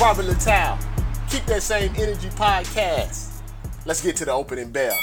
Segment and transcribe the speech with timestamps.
[0.00, 0.78] Robert Littal.
[1.30, 3.40] Keep that same energy podcast.
[3.86, 4.96] Let's get to the opening bell.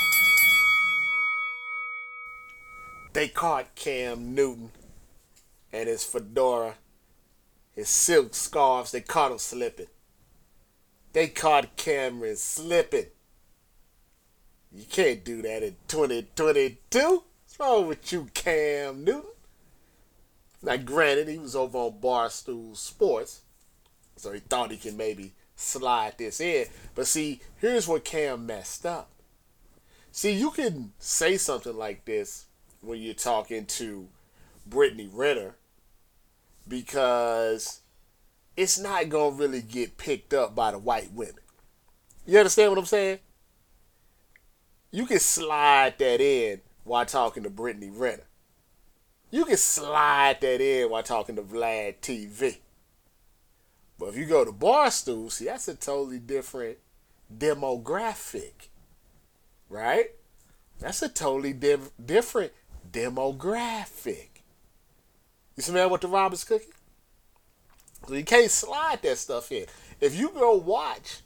[3.13, 4.71] They caught Cam Newton
[5.71, 6.75] and his fedora,
[7.73, 8.91] his silk scarves.
[8.91, 9.87] They caught him slipping.
[11.13, 13.07] They caught Cameron slipping.
[14.73, 16.99] You can't do that in 2022.
[16.99, 19.23] What's wrong with you, Cam Newton?
[20.61, 23.40] Now, granted, he was over on Barstool Sports,
[24.15, 26.67] so he thought he can maybe slide this in.
[26.95, 29.09] But see, here's what Cam messed up.
[30.11, 32.45] See, you can say something like this
[32.81, 34.09] when you're talking to
[34.65, 35.55] Brittany Renner
[36.67, 37.81] because
[38.57, 41.35] it's not going to really get picked up by the white women.
[42.25, 43.19] You understand what I'm saying?
[44.91, 48.27] You can slide that in while talking to Brittany Renner.
[49.29, 52.57] You can slide that in while talking to Vlad TV.
[54.01, 56.79] But if you go to Barstool, see, that's a totally different
[57.31, 58.69] demographic,
[59.69, 60.07] right?
[60.79, 62.51] That's a totally div- different
[62.91, 64.29] demographic.
[65.55, 66.73] You smell what the Robert's cooking?
[68.07, 69.67] So you can't slide that stuff in.
[69.99, 71.19] If you go watch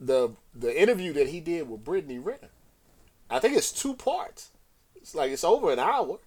[0.00, 2.48] the the interview that he did with Brittany Renner,
[3.28, 4.48] I think it's two parts.
[4.96, 6.20] It's like it's over an hour.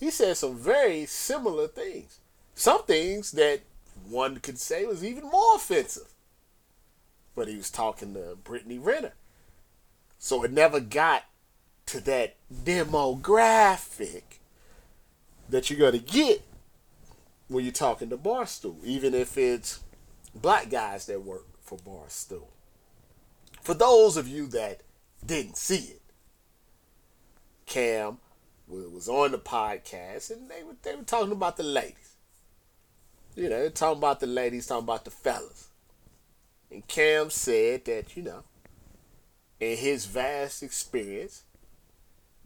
[0.00, 2.18] He said some very similar things.
[2.54, 3.60] Some things that
[4.10, 6.12] one could say was even more offensive.
[7.34, 9.14] But he was talking to Brittany Renner.
[10.18, 11.24] So it never got
[11.86, 14.22] to that demographic
[15.48, 16.42] that you're going to get
[17.48, 19.80] when you're talking to Barstool, even if it's
[20.34, 22.48] black guys that work for Barstool.
[23.60, 24.80] For those of you that
[25.24, 26.02] didn't see it,
[27.66, 28.18] Cam
[28.68, 32.15] was on the podcast and they were they were talking about the ladies.
[33.36, 35.68] You know, talking about the ladies, talking about the fellas.
[36.70, 38.44] And Cam said that, you know,
[39.60, 41.42] in his vast experience,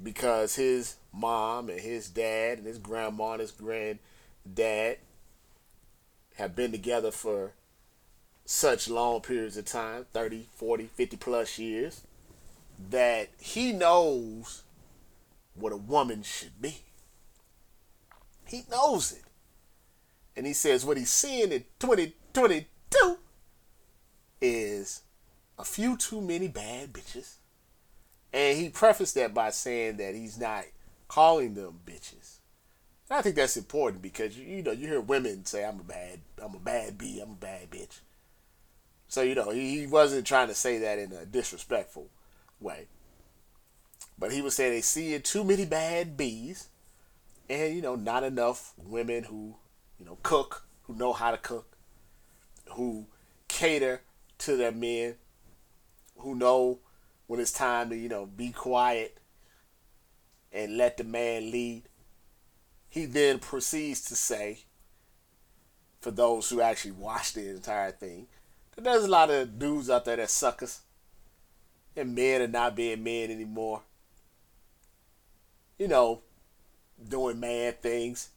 [0.03, 4.99] because his mom and his dad and his grandma and his granddad
[6.37, 7.53] have been together for
[8.45, 12.01] such long periods of time 30, 40, 50 plus years
[12.91, 14.65] that he knows
[15.55, 16.78] what a woman should be.
[18.47, 19.29] He knows it.
[20.36, 23.18] And he says what he's seeing in 2022
[24.41, 25.02] is
[25.58, 27.34] a few too many bad bitches.
[28.32, 30.64] And he prefaced that by saying that he's not
[31.08, 32.38] calling them bitches.
[33.08, 36.20] And I think that's important because you know you hear women say I'm a bad
[36.42, 37.98] I'm a bad B, I'm a bad bitch.
[39.08, 42.08] So you know he, he wasn't trying to say that in a disrespectful
[42.60, 42.86] way.
[44.16, 46.68] But he was saying they see too many bad bees,
[47.48, 49.56] and you know not enough women who
[50.00, 51.77] you know cook, who know how to cook,
[52.72, 53.06] who
[53.47, 54.00] cater
[54.38, 55.15] to their men,
[56.16, 56.81] who know
[57.28, 59.19] when it's time to you know be quiet
[60.50, 61.84] and let the man lead.
[62.89, 64.65] He then proceeds to say,
[66.01, 68.27] for those who actually watch the entire thing,
[68.74, 70.80] that there's a lot of dudes out there that suckers,
[71.95, 73.83] and men are not being men anymore
[75.80, 76.21] you know,
[77.09, 78.28] doing mad things.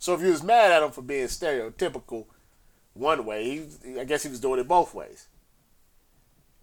[0.00, 2.24] So if you was mad at him for being stereotypical
[2.94, 5.28] one way, he, I guess he was doing it both ways.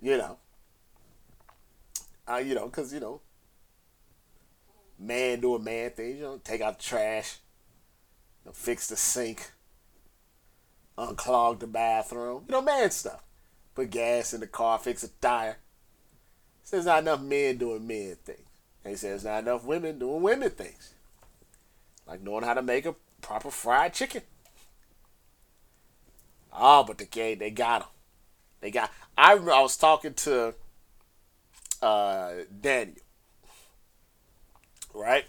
[0.01, 0.37] You know.
[2.27, 3.21] Uh, you know, because, you know,
[4.97, 7.37] man doing man things, you know, take out the trash,
[8.43, 9.51] you know, fix the sink,
[10.97, 13.23] unclog the bathroom, you know, man stuff.
[13.75, 15.57] Put gas in the car, fix a tire.
[16.71, 18.49] There's not enough men doing men things.
[18.83, 20.95] And he says not enough women doing women things.
[22.07, 22.95] like knowing how to make a
[23.27, 24.21] proper fried chicken.
[26.53, 27.89] Oh, but the game they got him.
[28.61, 28.91] They got.
[29.17, 30.53] I remember I was talking to
[31.81, 32.31] uh,
[32.61, 32.95] Daniel,
[34.93, 35.25] right?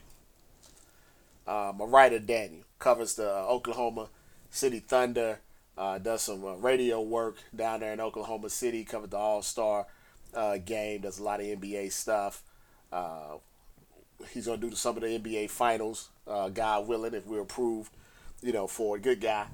[1.47, 4.09] My writer Daniel covers the uh, Oklahoma
[4.51, 5.41] City Thunder.
[5.77, 8.85] Uh, does some uh, radio work down there in Oklahoma City.
[8.85, 9.87] Covered the All Star
[10.35, 11.03] uh, game.
[11.03, 12.43] Does a lot of NBA stuff.
[12.93, 13.37] Uh,
[14.33, 17.93] he's gonna do some of the NBA Finals, uh, God willing, if we're approved.
[18.41, 19.47] You know, for a good guy,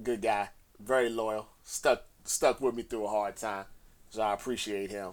[0.00, 3.64] good guy, very loyal, stuck stuck with me through a hard time,
[4.10, 5.12] so I appreciate him.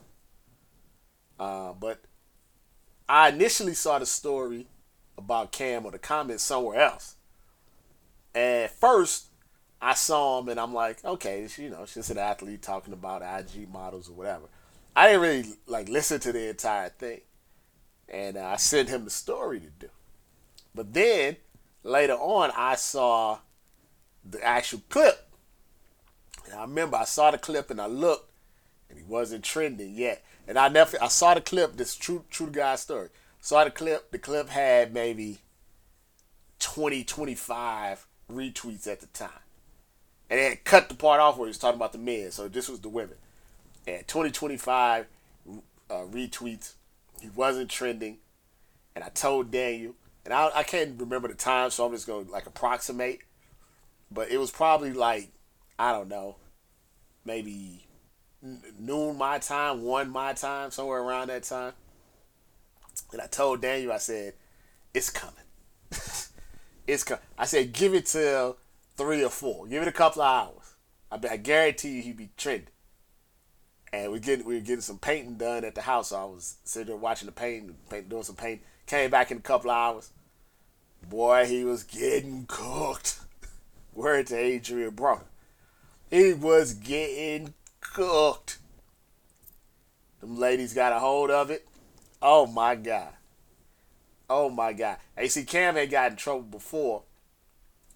[1.39, 2.01] Uh, but
[3.09, 4.67] I initially saw the story
[5.17, 7.15] about Cam or the comments somewhere else.
[8.33, 9.27] And at first,
[9.81, 13.67] I saw him and I'm like, okay, you know, just an athlete talking about IG
[13.71, 14.45] models or whatever.
[14.95, 17.21] I didn't really like listen to the entire thing,
[18.09, 19.89] and uh, I sent him the story to do.
[20.73, 21.37] But then
[21.83, 23.39] later on, I saw
[24.23, 25.27] the actual clip.
[26.45, 28.31] And I remember I saw the clip and I looked,
[28.89, 30.23] and he wasn't trending yet.
[30.47, 31.77] And I never, I saw the clip.
[31.77, 33.09] This true, true to God's story.
[33.39, 34.11] Saw the clip.
[34.11, 35.39] The clip had maybe
[36.59, 39.29] 20, 25 retweets at the time.
[40.29, 42.31] And had cut the part off where he was talking about the men.
[42.31, 43.15] So this was the women.
[43.85, 45.05] And 2025
[45.47, 46.73] uh, retweets.
[47.21, 48.17] He wasn't trending.
[48.95, 49.93] And I told Daniel,
[50.25, 53.19] and I, I can't remember the time, so I'm just going to like approximate.
[54.11, 55.31] But it was probably like,
[55.79, 56.35] I don't know,
[57.25, 57.87] maybe
[58.79, 61.73] noon my time, one my time, somewhere around that time.
[63.11, 64.33] And I told Daniel, I said,
[64.93, 65.35] it's coming.
[66.87, 67.23] it's coming.
[67.37, 68.57] I said, give it till
[68.97, 69.67] three or four.
[69.67, 70.75] Give it a couple of hours.
[71.11, 72.67] I, I guarantee you he'd be trending.
[73.93, 76.09] And we getting we were getting some painting done at the house.
[76.09, 78.61] So I was sitting there watching the paint, paint doing some paint.
[78.91, 80.11] Came back in a couple hours.
[81.09, 83.21] Boy, he was getting cooked.
[83.93, 85.21] Word to Adrien Broner.
[86.09, 88.57] He was getting cooked.
[90.19, 91.65] Them ladies got a hold of it.
[92.21, 93.13] Oh my God.
[94.29, 94.97] Oh my God.
[95.25, 97.03] See, Cam had got in trouble before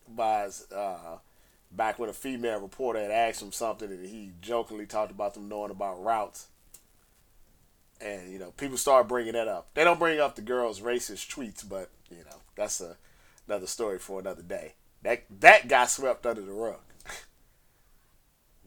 [0.08, 1.18] by uh,
[1.74, 5.50] back when a female reporter had asked him something and he jokingly talked about them
[5.50, 6.48] knowing about routes.
[8.02, 9.70] And, you know, people start bringing that up.
[9.74, 12.98] They don't bring up the girl's racist tweets, but, you know, that's a,
[13.48, 14.74] another story for another day.
[15.04, 16.80] That, that got swept under the rug.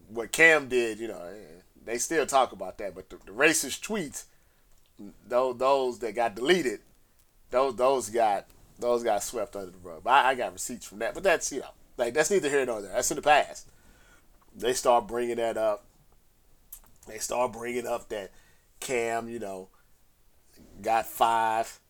[0.08, 3.80] what Cam did, you know, eh, they still talk about that, but the, the racist
[3.80, 4.24] tweets,
[5.26, 6.80] those, those that got deleted,
[7.50, 8.46] those those got
[8.78, 10.02] those got swept under the rug.
[10.06, 12.82] I, I got receipts from that, but that's you know like that's neither here nor
[12.82, 12.92] there.
[12.92, 13.68] That's in the past.
[14.54, 15.84] They start bringing that up.
[17.06, 18.30] They start bringing up that
[18.80, 19.68] Cam, you know,
[20.82, 21.80] got five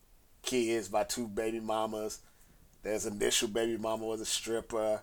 [0.41, 2.19] kids by two baby mamas.
[2.83, 5.01] His initial baby mama was a stripper.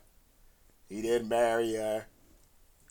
[0.88, 2.06] He didn't marry her.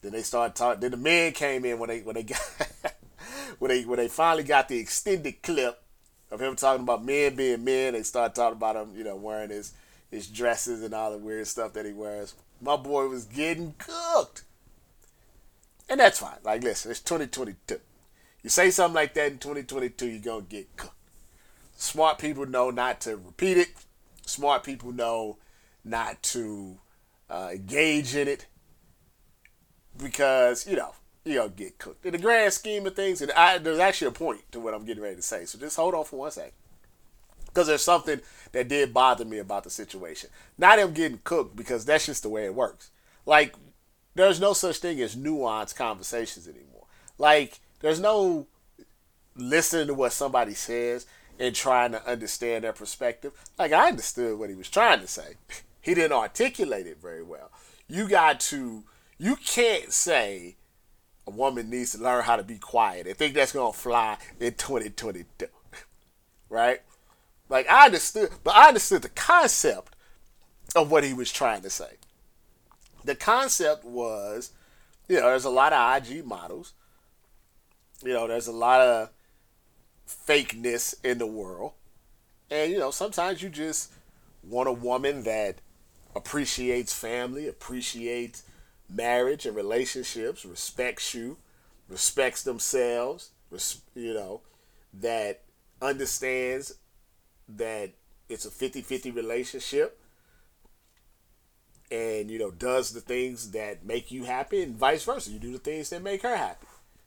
[0.01, 0.81] Then they started talking.
[0.81, 2.39] Then the men came in when they when they got
[3.59, 5.81] when they when they finally got the extended clip
[6.29, 7.93] of him talking about men being men.
[7.93, 9.73] They started talking about him, you know, wearing his
[10.11, 12.35] his dresses and all the weird stuff that he wears.
[12.61, 14.43] My boy was getting cooked,
[15.89, 16.37] and that's fine.
[16.43, 17.79] Like, listen, it's 2022.
[18.45, 20.93] You say something like that in 2022, you're gonna get cooked.
[21.77, 23.69] Smart people know not to repeat it.
[24.27, 25.39] Smart people know
[25.83, 26.77] not to
[27.27, 28.45] uh, engage in it
[29.97, 32.05] because you know you're gonna get cooked.
[32.05, 34.85] In the grand scheme of things, and I, there's actually a point to what I'm
[34.85, 35.45] getting ready to say.
[35.45, 36.51] So just hold on for one second,
[37.47, 38.21] because there's something
[38.51, 40.29] that did bother me about the situation.
[40.55, 42.91] Not him getting cooked, because that's just the way it works.
[43.25, 43.55] Like
[44.13, 46.85] there's no such thing as nuanced conversations anymore.
[47.17, 48.47] Like there's no
[49.35, 51.05] listening to what somebody says
[51.37, 53.31] and trying to understand their perspective.
[53.59, 55.35] Like I understood what he was trying to say.
[55.81, 57.51] He didn't articulate it very well.
[57.87, 58.85] You got to
[59.19, 60.55] you can't say
[61.27, 64.55] a woman needs to learn how to be quiet and think that's gonna fly in
[64.55, 65.45] 2022,
[66.49, 66.81] right?
[67.49, 69.95] Like I understood, but I understood the concept
[70.75, 71.97] of what he was trying to say.
[73.03, 74.53] The concept was,
[75.07, 76.73] you know, there's a lot of IG models.
[78.05, 79.09] You know, there's a lot of
[80.07, 81.73] fakeness in the world,
[82.51, 83.91] and you know, sometimes you just
[84.43, 85.55] want a woman that
[86.15, 88.43] appreciates family, appreciates
[88.87, 91.37] marriage and relationships, respects you,
[91.89, 94.41] respects themselves, res- you know,
[94.93, 95.41] that
[95.81, 96.75] understands
[97.49, 97.91] that
[98.29, 99.99] it's a 50-50 relationship
[101.91, 105.29] and you know does the things that make you happy and vice versa.
[105.29, 106.65] You do the things that make her happy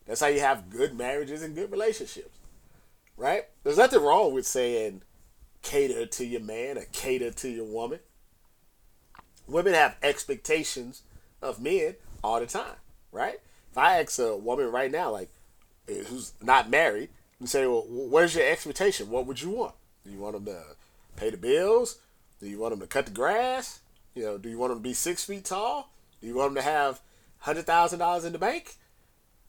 [0.08, 2.38] that's how you have good marriages and good relationships
[3.16, 5.02] right there's nothing wrong with saying
[5.62, 8.00] cater to your man or cater to your woman.
[9.46, 11.02] Women have expectations
[11.40, 12.76] of men all the time,
[13.12, 13.40] right?
[13.70, 15.30] If I ask a woman right now, like
[15.88, 19.10] eh, who's not married, and say, "Well, where's your expectation?
[19.10, 19.74] What would you want?
[20.04, 20.62] Do you want them to
[21.16, 21.98] pay the bills?
[22.40, 23.80] Do you want them to cut the grass?
[24.14, 25.90] You know, do you want them to be six feet tall?
[26.20, 27.00] Do you want them to have
[27.40, 28.76] hundred thousand dollars in the bank?"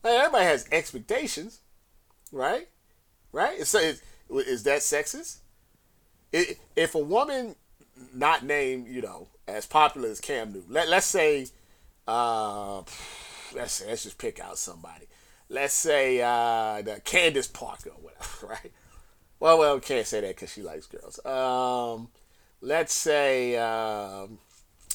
[0.03, 1.59] Like, everybody has expectations,
[2.31, 2.67] right?
[3.31, 3.65] Right?
[3.65, 5.39] So is, is that sexist?
[6.31, 7.55] If a woman
[8.13, 11.47] not named, you know, as popular as Cam Newton, let, let's say,
[12.07, 12.77] uh,
[13.53, 15.07] let's say, let's just pick out somebody.
[15.49, 18.71] Let's say uh, the Candace Parker or whatever, right?
[19.39, 21.23] Well, well, we can't say that because she likes girls.
[21.25, 22.09] Um,
[22.61, 24.37] let's say, um,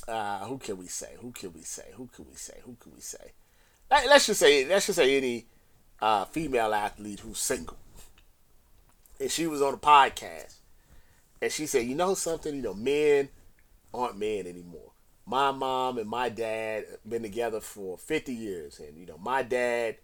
[0.07, 1.15] uh, who can we say?
[1.21, 1.87] Who can we say?
[1.95, 2.61] Who can we say?
[2.65, 3.33] Who can we say?
[4.03, 5.47] Let's just say, let's just say any
[6.03, 7.77] uh, female athlete who's single,
[9.21, 10.57] and she was on a podcast,
[11.41, 12.57] and she said, "You know something?
[12.57, 13.29] You know, men
[13.93, 14.91] aren't men anymore.
[15.27, 19.99] My mom and my dad been together for 50 years, and you know, my dad,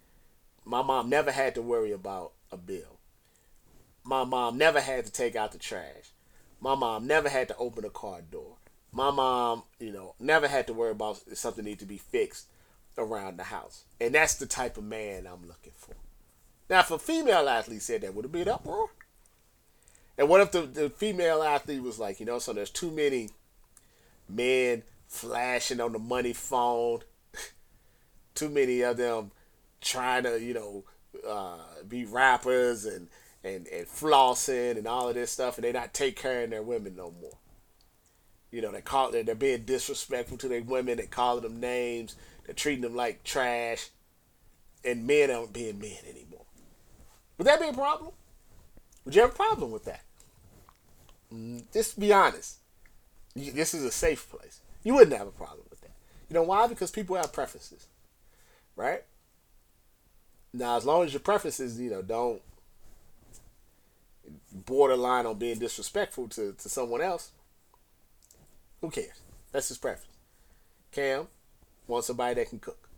[0.64, 3.00] my mom never had to worry about a bill.
[4.04, 6.12] My mom never had to take out the trash.
[6.60, 8.56] My mom never had to open a car door.
[8.92, 12.46] My mom, you know, never had to worry about something need to be fixed
[12.98, 13.84] around the house.
[14.00, 15.94] And that's the type of man I'm looking for.
[16.68, 18.90] Now, if a female athlete said that, would it be an uproar?
[20.16, 23.30] And what if the, the female athlete was like, you know, so there's too many
[24.28, 27.00] men flashing on the money phone,
[28.34, 29.32] too many of them
[29.80, 30.84] trying to, you know,
[31.26, 33.08] uh, be rappers and,
[33.42, 36.62] and, and flossing and all of this stuff, and they not take care of their
[36.62, 37.38] women no more.
[38.50, 40.98] You know, they call they're, they're being disrespectful to their women.
[40.98, 42.16] They calling them names.
[42.44, 43.88] They're treating them like trash,
[44.84, 46.44] and men aren't being men anymore.
[47.38, 48.12] Would that be a problem?
[49.04, 50.02] Would you have a problem with that?
[51.32, 52.58] Mm, just be honest.
[53.34, 54.60] This is a safe place.
[54.82, 55.92] You wouldn't have a problem with that.
[56.28, 56.66] You know why?
[56.66, 57.86] Because people have preferences,
[58.76, 59.04] right?
[60.52, 62.42] Now, as long as your preferences, you know, don't
[64.52, 67.30] borderline on being disrespectful to, to someone else,
[68.80, 69.20] who cares?
[69.52, 70.16] That's his preference.
[70.92, 71.28] Cam
[71.90, 72.88] wants somebody that can cook,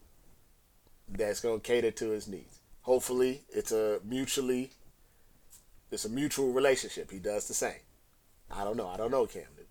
[1.08, 2.60] that's going to cater to his needs.
[2.82, 4.70] Hopefully, it's a mutually,
[5.90, 7.10] it's a mutual relationship.
[7.10, 7.80] He does the same.
[8.50, 8.88] I don't know.
[8.88, 9.66] I don't know Cam Newton.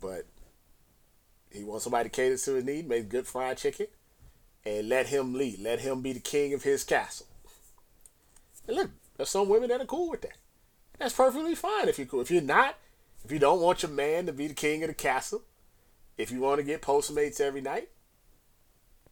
[0.00, 0.26] But
[1.50, 3.88] he wants somebody to cater to his need, make good fried chicken,
[4.64, 5.58] and let him lead.
[5.60, 7.26] Let him be the king of his castle.
[8.66, 10.36] And look, there's some women that are cool with that.
[10.98, 12.20] That's perfectly fine if you're cool.
[12.20, 12.76] If you're not,
[13.24, 15.42] if you don't want your man to be the king of the castle,
[16.18, 17.88] if you want to get Postmates every night,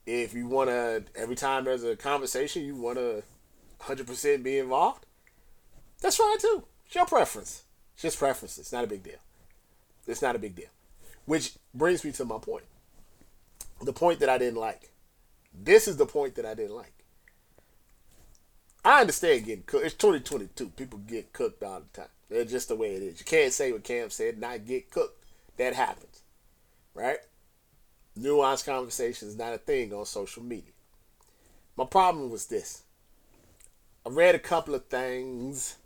[0.07, 3.23] if you want to, every time there's a conversation, you want to
[3.80, 5.07] 100% be involved,
[6.00, 6.64] that's fine too.
[6.87, 7.64] It's your preference.
[7.95, 8.59] It's just preference.
[8.59, 9.19] It's not a big deal.
[10.07, 10.71] It's not a big deal.
[11.26, 12.64] Which brings me to my point.
[13.83, 14.90] The point that I didn't like.
[15.54, 16.92] This is the point that I didn't like.
[18.85, 19.85] I understand getting cooked.
[19.85, 20.71] It's 2022.
[20.71, 22.11] People get cooked all the time.
[22.30, 23.19] That's just the way it is.
[23.19, 25.23] You can't say what Cam said, not get cooked.
[25.57, 26.10] That happens.
[26.95, 27.19] Right?
[28.19, 30.73] Nuanced conversation is not a thing on social media.
[31.77, 32.83] My problem was this.
[34.05, 35.77] I read a couple of things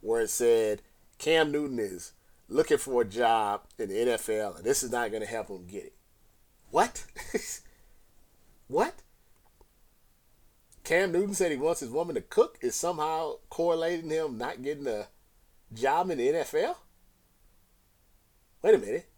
[0.00, 0.82] where it said
[1.18, 2.12] Cam Newton is
[2.48, 5.66] looking for a job in the NFL, and this is not going to help him
[5.66, 5.94] get it.
[6.70, 7.04] What?
[8.68, 8.94] what?
[10.84, 14.86] Cam Newton said he wants his woman to cook is somehow correlating him not getting
[14.86, 15.06] a
[15.72, 16.76] job in the NFL?
[18.62, 19.08] Wait a minute.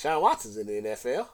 [0.00, 1.28] Sean Watson's in the NFL.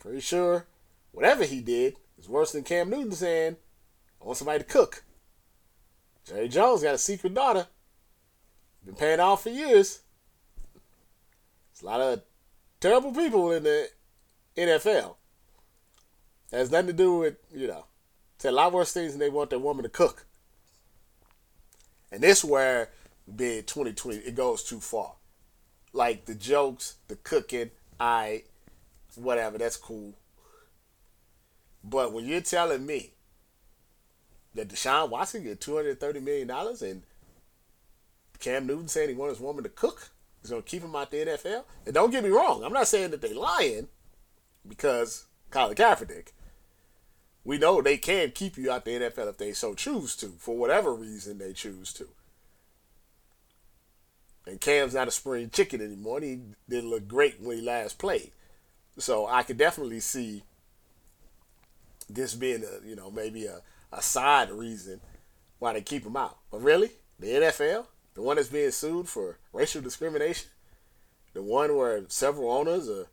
[0.00, 0.66] Pretty sure
[1.12, 3.56] whatever he did is worse than Cam Newton saying,
[4.20, 5.04] I want somebody to cook.
[6.26, 7.68] Jerry Jones got a secret daughter.
[8.84, 10.00] Been paying off for years.
[11.70, 12.22] It's a lot of
[12.80, 13.88] terrible people in the
[14.56, 15.14] NFL.
[16.50, 17.84] Has nothing to do with, you know,
[18.34, 20.26] it's a lot worse things than they want their woman to cook.
[22.10, 22.88] And this where
[23.32, 25.12] being 2020, it goes too far.
[25.92, 28.44] Like the jokes, the cooking, I,
[29.16, 30.14] whatever, that's cool.
[31.82, 33.12] But when you're telling me
[34.54, 37.02] that Deshaun Watson get $230 million and
[38.38, 40.10] Cam Newton saying he wants his woman to cook.
[40.42, 41.64] He's to keep him out the NFL.
[41.84, 43.88] And don't get me wrong, I'm not saying that they lying
[44.66, 46.28] because Colin Kaepernick.
[47.44, 50.56] We know they can keep you out the NFL if they so choose to, for
[50.56, 52.08] whatever reason they choose to.
[54.46, 56.20] And Cam's not a spring chicken anymore.
[56.20, 58.32] He didn't look great when he last played.
[58.98, 60.42] So I could definitely see
[62.08, 63.60] this being a, you know, maybe a,
[63.92, 65.00] a side reason
[65.58, 66.38] why they keep him out.
[66.50, 70.48] But really, the NFL, The one that's being sued for racial discrimination?
[71.32, 73.06] The one where several owners are,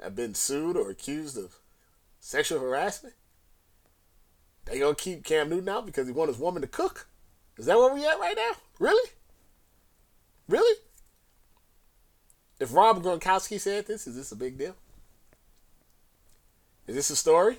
[0.00, 1.56] have been sued or accused of
[2.20, 3.14] sexual harassment?
[4.66, 7.08] They gonna keep Cam Newton out because he want his woman to cook?
[7.56, 8.52] Is that where we at right now?
[8.78, 9.10] Really?
[10.48, 10.78] Really?
[12.58, 14.74] If Rob Gronkowski said this, is this a big deal?
[16.86, 17.58] Is this a story?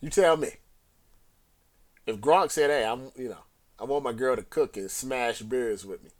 [0.00, 0.52] You tell me.
[2.06, 3.44] If Gronk said, "Hey, I'm," you know,
[3.78, 6.10] I want my girl to cook and smash beers with me.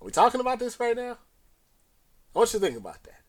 [0.00, 1.18] Are we talking about this right now?
[2.34, 3.22] I want you to think about that.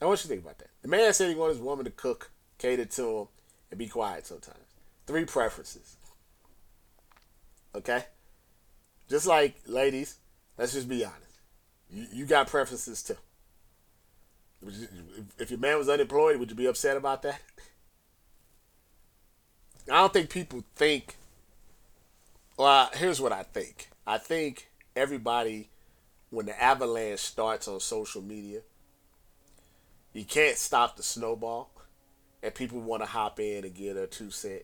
[0.00, 0.70] I want you to think about that.
[0.82, 3.28] The man said he wanted his woman to cook, cater to him,
[3.70, 4.58] and be quiet sometimes.
[5.06, 5.96] Three preferences.
[7.74, 8.04] Okay?
[9.08, 10.16] Just like ladies,
[10.58, 11.40] let's just be honest.
[11.90, 13.16] You, you got preferences too.
[15.38, 17.40] If your man was unemployed, would you be upset about that?
[19.90, 21.16] I don't think people think.
[22.56, 23.90] Well, here's what I think.
[24.06, 25.68] I think everybody,
[26.30, 28.60] when the avalanche starts on social media,
[30.14, 31.70] you can't stop the snowball,
[32.42, 34.62] and people want to hop in and get a two cent,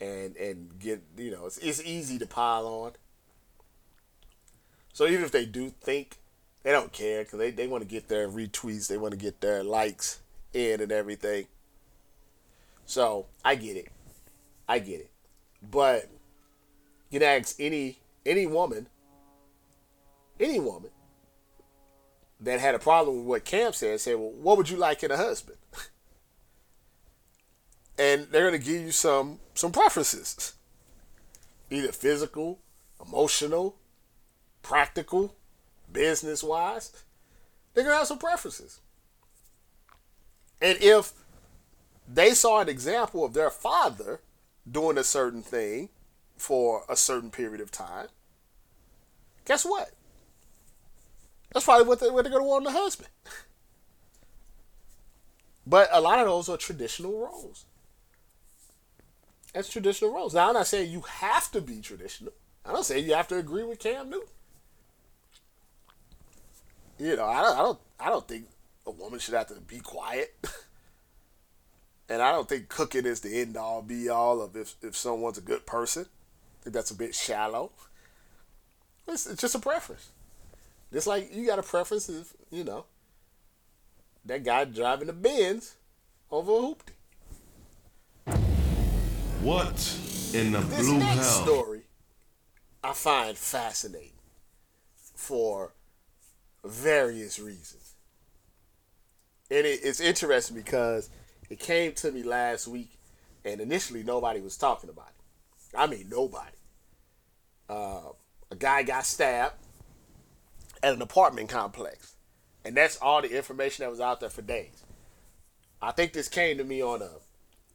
[0.00, 2.92] and and get you know it's it's easy to pile on.
[4.94, 6.18] So even if they do think,
[6.62, 9.40] they don't care because they, they want to get their retweets, they want to get
[9.40, 10.20] their likes
[10.54, 11.48] in and everything.
[12.86, 13.88] So I get it.
[14.68, 15.10] I get it.
[15.68, 16.08] But
[17.10, 18.86] you can ask any any woman,
[20.38, 20.90] any woman
[22.40, 25.10] that had a problem with what Cam said, say, well, what would you like in
[25.10, 25.58] a husband?
[27.98, 30.54] and they're gonna give you some some preferences.
[31.68, 32.60] Either physical,
[33.04, 33.74] emotional,
[34.64, 35.36] practical,
[35.92, 36.90] business wise.
[37.72, 38.80] They're gonna have some preferences.
[40.60, 41.12] And if
[42.12, 44.20] they saw an example of their father
[44.68, 45.90] doing a certain thing
[46.36, 48.08] for a certain period of time,
[49.44, 49.90] guess what?
[51.52, 53.10] That's probably what, they, what they're to want in a husband.
[55.66, 57.66] but a lot of those are traditional roles.
[59.52, 60.34] That's traditional roles.
[60.34, 62.32] Now, I'm not saying you have to be traditional.
[62.64, 64.28] I'm not saying you have to agree with Cam Newton.
[66.98, 68.46] You know, I don't, I don't, I don't think
[68.86, 70.34] a woman should have to be quiet.
[72.08, 75.38] And I don't think cooking is the end all be all of if, if someone's
[75.38, 76.04] a good person.
[76.04, 77.72] I think that's a bit shallow.
[79.08, 80.10] It's, it's just a preference.
[80.92, 82.84] Just like you got a preference if, you know,
[84.24, 85.76] that guy driving the Benz
[86.30, 86.92] over a hoopty.
[89.42, 89.98] What
[90.32, 91.46] in the this blue next hell?
[91.46, 91.82] story
[92.82, 94.12] I find fascinating
[95.14, 95.72] for
[96.64, 97.94] various reasons.
[99.50, 101.10] And it, it's interesting because
[101.50, 102.98] it came to me last week,
[103.44, 105.76] and initially nobody was talking about it.
[105.76, 106.56] I mean, nobody.
[107.68, 108.10] Uh,
[108.50, 109.54] a guy got stabbed
[110.82, 112.16] at an apartment complex,
[112.64, 114.84] and that's all the information that was out there for days.
[115.82, 117.10] I think this came to me on a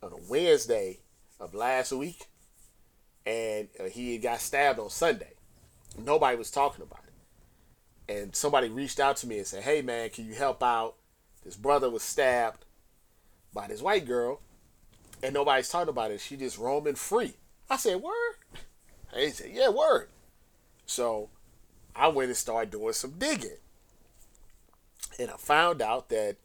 [0.01, 0.99] on a Wednesday
[1.39, 2.27] of last week,
[3.25, 5.33] and uh, he got stabbed on Sunday.
[5.97, 7.08] Nobody was talking about it,
[8.09, 10.95] and somebody reached out to me and said, "Hey, man, can you help out?
[11.45, 12.65] This brother was stabbed."
[13.53, 14.41] by this white girl,
[15.23, 16.21] and nobody's talking about it.
[16.21, 17.33] She just roaming free.
[17.69, 18.35] I said, word?
[19.15, 20.09] He said, yeah, word.
[20.85, 21.29] So
[21.95, 23.57] I went and started doing some digging.
[25.19, 26.37] And I found out that,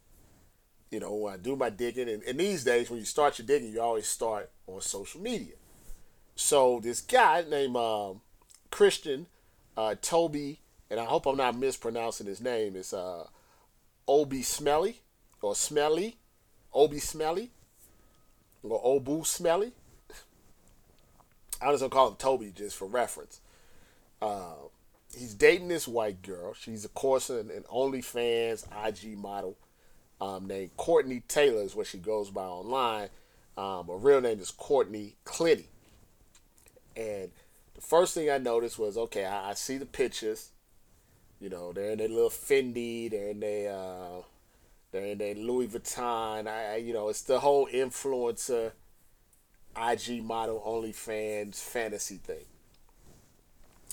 [0.90, 3.46] you know, when I do my digging, and, and these days when you start your
[3.46, 5.55] digging, you always start on social media.
[6.37, 8.22] So this guy named um,
[8.70, 9.27] Christian
[9.77, 13.26] uh, Toby, and I hope I'm not mispronouncing his name, It's uh,
[14.06, 15.00] Obi Smelly
[15.40, 16.16] or Smelly
[16.74, 17.50] Obi Smelly
[18.62, 19.72] or Obu Smelly.
[21.62, 23.40] I'm just gonna call him Toby just for reference.
[24.20, 24.54] Uh,
[25.16, 26.54] he's dating this white girl.
[26.54, 29.56] She's of course an, an OnlyFans IG model
[30.20, 33.08] um, named Courtney Tailor is what she goes by online.
[33.56, 35.66] Um, her real name is Courtney Clinty.
[36.96, 37.30] And
[37.74, 40.50] the first thing I noticed was okay, I, I see the pictures.
[41.44, 44.22] You know, they're in their little Fendi, they're in their uh,
[44.90, 46.48] they're in their Louis Vuitton.
[46.48, 48.72] I, you know, it's the whole influencer,
[49.76, 52.46] IG model, OnlyFans fantasy thing.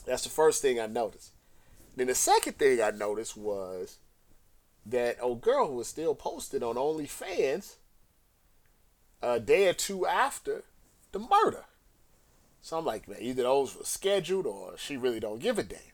[0.06, 1.34] That's the first thing I noticed.
[1.98, 3.98] Then the second thing I noticed was
[4.86, 7.76] that old girl who was still posted on OnlyFans
[9.22, 10.64] a day or two after
[11.12, 11.66] the murder.
[12.62, 15.91] So I'm like, man, either those were scheduled or she really don't give a damn.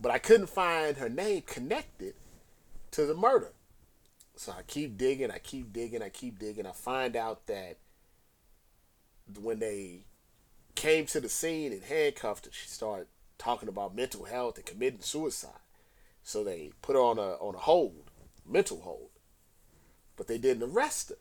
[0.00, 2.14] But I couldn't find her name connected
[2.92, 3.52] to the murder.
[4.36, 6.66] So I keep digging, I keep digging, I keep digging.
[6.66, 7.78] I find out that
[9.40, 10.04] when they
[10.76, 15.00] came to the scene and handcuffed her, she started talking about mental health and committing
[15.00, 15.50] suicide.
[16.22, 18.10] So they put her on a on a hold,
[18.46, 19.10] mental hold.
[20.16, 21.16] But they didn't arrest her.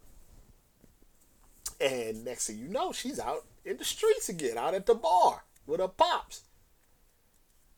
[1.79, 5.43] And next thing you know, she's out in the streets again, out at the bar
[5.65, 6.43] with her pops.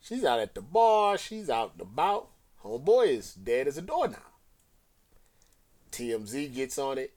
[0.01, 2.29] She's out at the bar, she's out and about.
[2.63, 4.21] Homeboy is dead as a doorknob.
[5.91, 7.13] TMZ gets on it.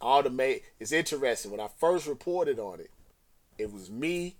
[0.00, 1.50] All the mate it's interesting.
[1.50, 2.90] When I first reported on it,
[3.56, 4.36] it was me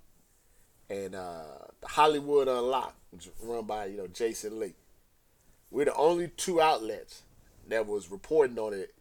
[0.88, 1.42] and uh,
[1.84, 2.96] Hollywood Unlocked,
[3.42, 4.74] run by you know Jason Lee.
[5.70, 7.22] We're the only two outlets
[7.68, 8.94] that was reporting on it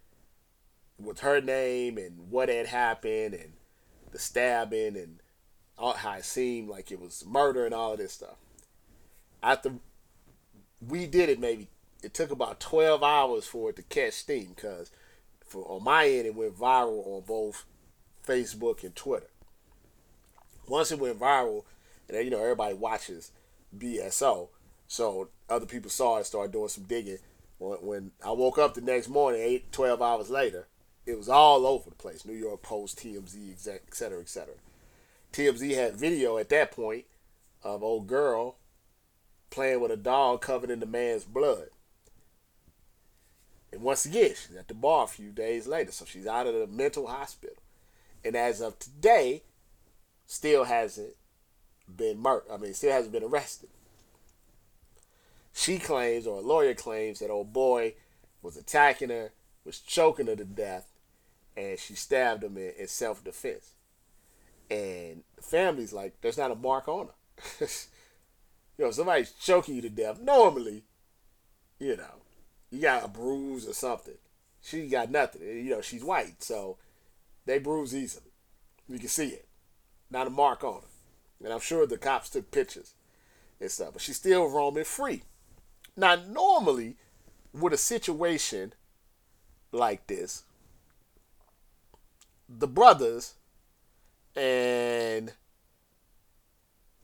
[1.00, 3.54] with her name and what had happened and
[4.12, 5.20] the stabbing and
[5.78, 8.36] how it seemed like it was murder and all of this stuff.
[9.44, 9.74] After
[10.86, 11.68] we did it, maybe
[12.04, 14.92] it took about 12 hours for it to catch steam because
[15.46, 17.66] for on my end it went viral on both
[18.26, 19.30] Facebook and Twitter.
[20.68, 21.64] Once it went viral,
[22.10, 23.32] and you know everybody watches
[23.78, 24.50] BSO,
[24.88, 27.20] so other people saw it, started doing some digging.
[27.58, 30.68] When, when I woke up the next morning, eight, 12 hours later,
[31.06, 32.26] it was all over the place.
[32.26, 34.56] New York Post, TMZ, et cetera, et cetera.
[35.34, 37.06] TMZ had video at that point
[37.64, 38.56] of old girl
[39.50, 41.70] playing with a dog covered in the man's blood.
[43.72, 46.56] And once again, she's at the bar a few days later, so she's out of
[46.56, 47.58] the mental hospital.
[48.24, 49.44] And as of today,
[50.26, 51.16] still hasn't
[51.94, 52.52] been murdered.
[52.52, 53.70] I mean, still hasn't been arrested.
[55.54, 57.96] She claims, or a lawyer claims, that old boy
[58.42, 59.32] was attacking her,
[59.66, 60.92] was choking her to death,
[61.56, 63.72] and she stabbed him in, in self defense.
[64.70, 67.68] And the family's like, there's not a mark on her.
[68.78, 70.20] you know, somebody's choking you to death.
[70.22, 70.84] Normally,
[71.80, 72.22] you know,
[72.70, 74.18] you got a bruise or something.
[74.62, 75.42] She got nothing.
[75.42, 76.78] You know, she's white, so
[77.46, 78.32] they bruise easily.
[78.90, 79.48] You can see it.
[80.10, 81.46] Not a mark on her.
[81.46, 82.94] And I'm sure the cops took pictures
[83.60, 83.94] and stuff.
[83.94, 85.24] But she's still roaming free.
[85.96, 86.98] Now, normally,
[87.54, 88.74] with a situation
[89.72, 90.44] like this,
[92.50, 93.36] the brothers
[94.38, 95.34] and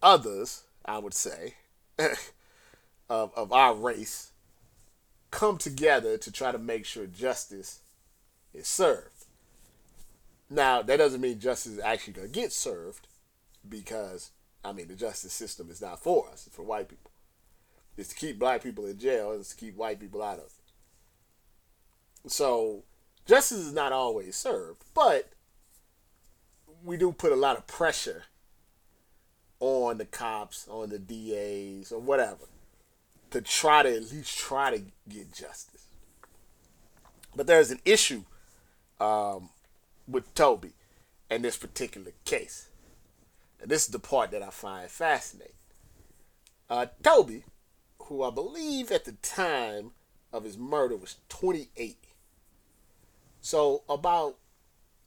[0.01, 1.55] others, I would say,
[3.09, 4.31] of, of our race
[5.31, 7.79] come together to try to make sure justice
[8.53, 9.25] is served.
[10.49, 13.07] Now, that doesn't mean justice is actually going to get served
[13.67, 14.29] because,
[14.63, 17.09] I mean, the justice system is not for us, it's for white people.
[17.97, 20.45] It's to keep black people in jail, and it's to keep white people out of
[20.45, 22.31] it.
[22.31, 22.83] So,
[23.25, 25.31] justice is not always served, but
[26.83, 28.23] we do put a lot of pressure
[29.59, 32.45] on the cops, on the DAs, or whatever,
[33.31, 35.87] to try to at least try to get justice.
[37.35, 38.23] But there's an issue
[38.99, 39.49] um,
[40.07, 40.73] with Toby
[41.29, 42.67] in this particular case.
[43.61, 45.53] And this is the part that I find fascinating.
[46.69, 47.43] Uh, Toby,
[48.03, 49.91] who I believe at the time
[50.31, 51.97] of his murder was 28.
[53.41, 54.37] So about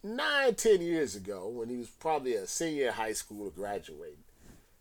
[0.02, 4.24] nine, ten years ago, when he was probably a senior in high school or graduating,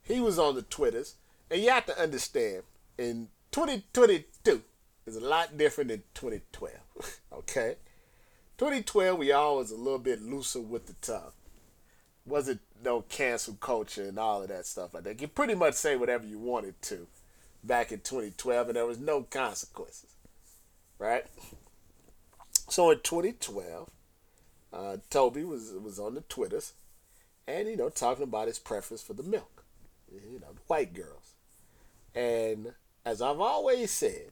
[0.04, 1.16] he was on the Twitters.
[1.50, 2.64] And you have to understand,
[2.98, 4.62] in 2022
[5.06, 6.74] is a lot different than 2012.
[7.34, 7.76] okay?
[8.58, 11.32] 2012, we all was a little bit looser with the tongue.
[12.26, 15.22] Wasn't no cancel culture and all of that stuff like that.
[15.22, 17.08] You pretty much say whatever you wanted to
[17.64, 20.16] back in 2012, and there was no consequences,
[20.98, 21.26] right?
[22.70, 23.90] So in 2012,
[24.76, 26.74] uh, Toby was was on the Twitters,
[27.48, 29.64] and you know talking about his preference for the milk,
[30.12, 31.34] you know, white girls,
[32.14, 32.74] and
[33.06, 34.32] as I've always said,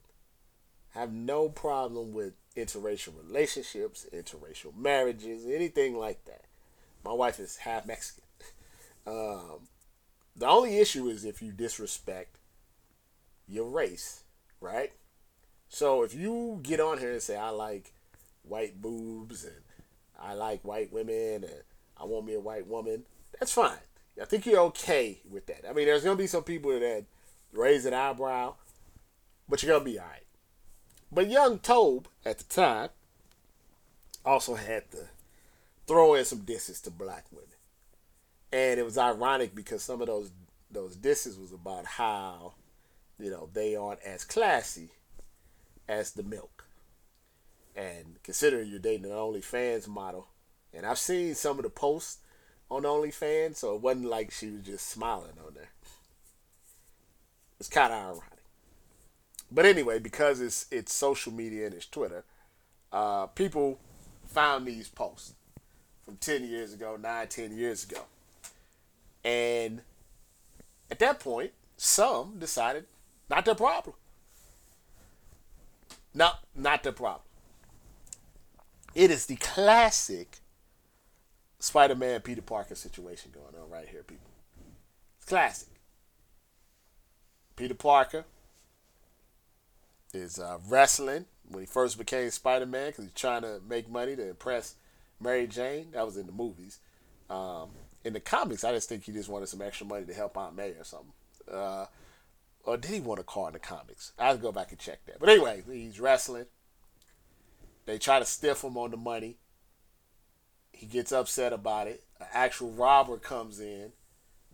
[0.92, 6.46] have no problem with interracial relationships, interracial marriages, anything like that.
[7.06, 8.24] My wife is half Mexican.
[9.06, 9.68] Um,
[10.34, 12.38] the only issue is if you disrespect
[13.50, 14.24] your race,
[14.62, 14.94] right?
[15.68, 17.92] So if you get on here and say I like
[18.44, 19.62] white boobs and
[20.19, 21.63] I like white women and
[21.97, 23.04] I want me a white woman,
[23.39, 23.78] that's fine.
[24.21, 25.67] I think you're okay with that.
[25.67, 27.06] I mean, there's gonna be some people that
[27.52, 28.56] raise an eyebrow,
[29.49, 30.26] but you're gonna be alright.
[31.12, 32.89] But young Tobe at the time
[34.26, 35.10] also had to
[35.88, 37.47] throw in some disses to black women.
[38.52, 40.32] And it was ironic because some of those
[40.71, 42.54] those disses was about how,
[43.19, 44.89] you know, they aren't as classy
[45.88, 46.53] as the milk.
[47.76, 50.28] And considering you're dating an OnlyFans model,
[50.74, 52.20] and I've seen some of the posts
[52.70, 55.70] on OnlyFans, so it wasn't like she was just smiling on there.
[57.60, 58.24] It's kind of ironic.
[59.52, 62.24] But anyway, because it's it's social media and it's Twitter,
[62.92, 63.80] uh, people
[64.26, 65.36] found these posts
[66.04, 68.02] from 10 years ago, 9, 10 years ago.
[69.24, 69.82] And
[70.92, 72.86] at that point, some decided
[73.30, 73.96] not their problem.
[76.14, 77.22] No, not the problem.
[78.96, 80.40] It is the classic
[81.60, 84.30] Spider Man Peter Parker situation going on right here, people.
[85.18, 85.70] It's classic.
[87.56, 88.26] Peter Parker
[90.14, 94.16] is uh, wrestling when he first became Spider Man because he's trying to make money
[94.16, 94.76] to impress
[95.20, 95.92] Mary Jane.
[95.94, 96.80] That was in the movies.
[97.30, 97.70] Um,
[98.04, 100.56] in the comics, I just think he just wanted some extra money to help Aunt
[100.56, 101.14] May or something.
[101.52, 101.86] Uh,
[102.66, 104.14] or did he want a car in the comics?
[104.20, 105.20] I have to go back and check that.
[105.20, 106.46] But anyway, he's wrestling.
[107.86, 109.38] They try to stiff him on the money.
[110.72, 112.04] He gets upset about it.
[112.19, 113.91] An actual robber comes in,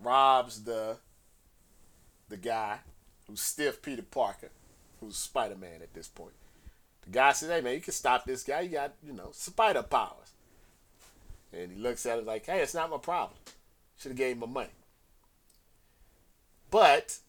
[0.02, 0.98] robs the
[2.28, 2.80] the guy
[3.28, 4.50] who stiffed Peter Parker,
[5.00, 6.34] who's Spider Man at this point.
[7.04, 8.62] The guy says, "Hey man, you can stop this guy.
[8.62, 10.32] You got you know spider powers."
[11.52, 13.38] And he looks at him like, "Hey, it's not my problem.
[13.98, 14.70] Should have gave him my money."
[16.70, 17.20] But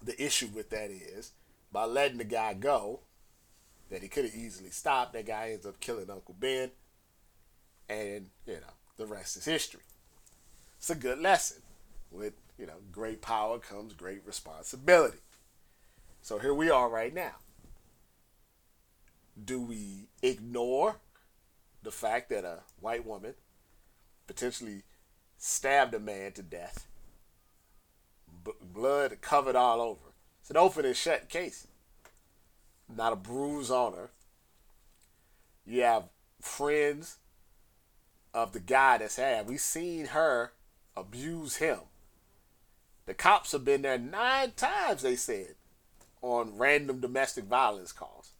[0.00, 1.32] the issue with that is
[1.72, 3.00] by letting the guy go,
[3.90, 6.70] that he could have easily stopped, that guy ends up killing Uncle Ben.
[7.88, 9.82] And, you know, the rest is history.
[10.78, 11.62] It's a good lesson.
[12.10, 15.18] With, you know, great power comes great responsibility.
[16.20, 17.36] So here we are right now.
[19.42, 20.96] Do we ignore
[21.82, 23.34] the fact that a white woman
[24.26, 24.82] potentially
[25.36, 26.86] stabbed a man to death
[28.44, 30.14] b- blood covered all over.
[30.40, 31.66] It's an open and shut case.
[32.96, 34.10] Not a bruise on her.
[35.66, 36.08] You have
[36.40, 37.18] friends
[38.34, 39.48] of the guy that's had.
[39.48, 40.52] We've seen her
[40.96, 41.78] abuse him.
[43.06, 45.54] The cops have been there nine times, they said,
[46.20, 48.30] on random domestic violence calls.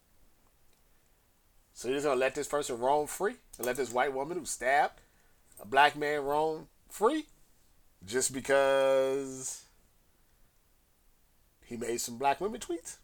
[1.75, 4.45] So you're just gonna let this person roam free and let this white woman who
[4.45, 5.01] stabbed
[5.61, 7.27] a black man roam free
[8.05, 9.65] just because
[11.65, 12.97] he made some black women tweets.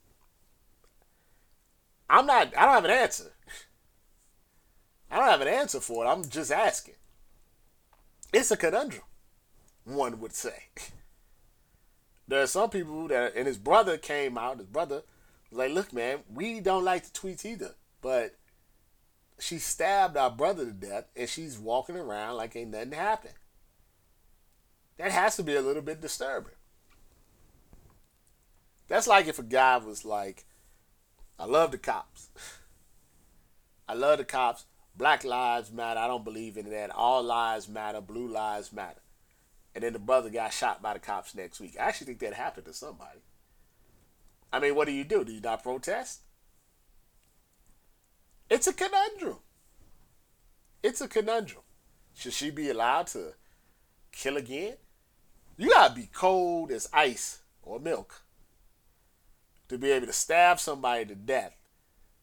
[2.10, 3.32] I'm not, I don't have an answer.
[5.10, 6.08] I don't have an answer for it.
[6.08, 6.94] I'm just asking.
[8.32, 9.04] It's a conundrum,
[9.84, 10.64] one would say.
[12.26, 15.02] There are some people that, and his brother came out, his brother
[15.50, 18.34] was like, look, man, we don't like the tweets either, but
[19.38, 23.34] she stabbed our brother to death and she's walking around like ain't nothing happened.
[24.98, 26.52] That has to be a little bit disturbing.
[28.88, 30.44] That's like if a guy was like,
[31.38, 32.28] I love the cops.
[33.88, 34.64] I love the cops.
[34.96, 36.00] Black lives matter.
[36.00, 36.90] I don't believe in that.
[36.90, 38.00] All lives matter.
[38.00, 39.00] Blue lives matter.
[39.74, 41.76] And then the brother got shot by the cops next week.
[41.78, 43.20] I actually think that happened to somebody.
[44.52, 45.24] I mean, what do you do?
[45.24, 46.22] Do you not protest?
[48.50, 49.38] It's a conundrum.
[50.82, 51.62] It's a conundrum.
[52.14, 53.34] Should she be allowed to
[54.10, 54.74] kill again?
[55.56, 58.22] You gotta be cold as ice or milk
[59.68, 61.56] to be able to stab somebody to death,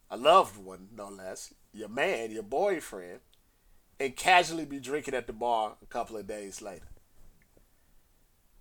[0.10, 3.20] a loved one, no less, your man, your boyfriend,
[4.00, 6.88] and casually be drinking at the bar a couple of days later.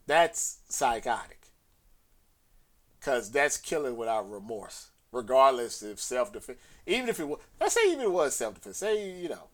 [0.06, 1.40] That's psychotic.
[2.98, 7.90] Because that's killing without remorse, regardless if self defense, even if it was, let's say
[7.90, 9.48] even it was self defense, say, you know,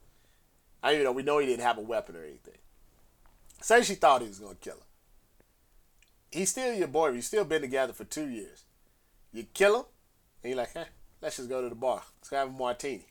[0.83, 2.59] I you know, we know he didn't have a weapon or anything.
[3.61, 4.87] Say she thought he was going to kill her.
[6.31, 7.11] He's still your boy.
[7.11, 8.65] You've still been together for two years.
[9.33, 9.85] You kill him,
[10.43, 10.87] and you're like, hey,
[11.21, 12.03] let's just go to the bar.
[12.19, 13.07] Let's have a martini.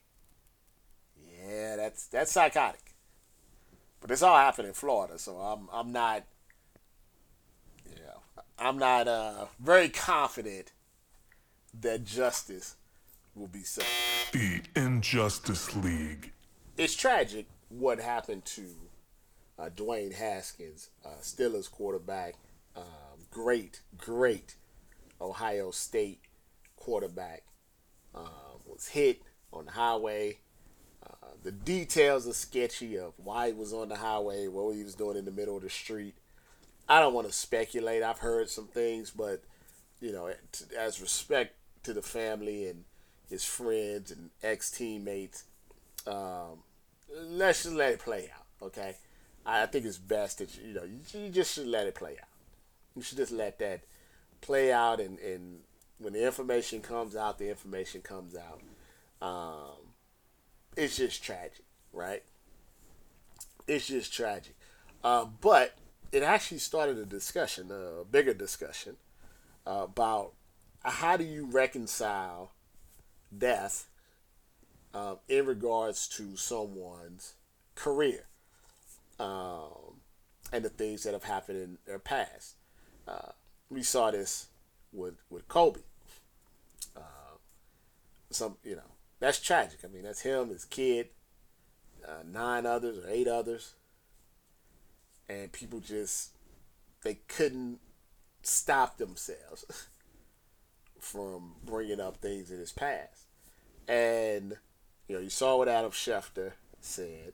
[1.18, 2.94] Yeah, that's that's psychotic.
[4.02, 6.24] But this all happened in Florida, so I'm I'm not
[7.86, 10.72] you know, I'm not uh, very confident
[11.82, 12.76] that justice
[13.36, 13.88] will be served.
[14.34, 16.32] The Injustice League.
[16.78, 18.64] It's tragic what happened to
[19.58, 22.36] uh, Dwayne Haskins, uh, Steelers quarterback.
[22.76, 22.84] Um,
[23.32, 24.56] great, great
[25.22, 26.22] Ohio State
[26.76, 27.44] quarterback,
[28.16, 30.40] uh, was hit on the highway.
[31.06, 34.96] Uh, the details are sketchy of why he was on the highway, what he was
[34.96, 36.16] doing in the middle of the street.
[36.88, 38.02] I don't want to speculate.
[38.02, 39.44] I've heard some things, but
[40.02, 40.32] you know,
[40.78, 42.84] as respect to the family and
[43.30, 45.44] his friends and ex teammates,
[46.08, 46.64] um,
[47.14, 48.68] let's just let it play out.
[48.68, 48.96] Okay,
[49.46, 52.28] I think it's best that you know you just should let it play out.
[52.96, 53.82] You should just let that
[54.42, 55.60] play out and, and
[55.98, 58.62] when the information comes out, the information comes out.
[59.22, 59.94] Um,
[60.76, 62.24] it's just tragic, right?
[63.68, 64.56] It's just tragic.
[65.04, 65.76] Uh, but
[66.12, 68.96] it actually started a discussion, a bigger discussion,
[69.68, 70.34] uh, about
[70.84, 72.54] how do you reconcile
[73.38, 73.88] death
[74.94, 77.34] uh, in regards to someone's
[77.76, 78.26] career.
[79.20, 80.00] Um,
[80.52, 82.56] and the things that have happened in their past.
[83.08, 83.34] Uh,
[83.70, 84.48] we saw this
[84.92, 85.82] with with Kobe.
[86.96, 87.38] Uh,
[88.32, 89.80] some you know that's tragic.
[89.84, 91.10] I mean that's him, his kid,
[92.08, 93.74] uh, nine others or eight others,
[95.28, 96.32] and people just
[97.04, 97.80] they couldn't
[98.42, 99.88] stop themselves
[101.00, 103.26] from bringing up things in his past.
[103.88, 104.58] And
[105.08, 107.34] you know, you saw what Adam Schefter said.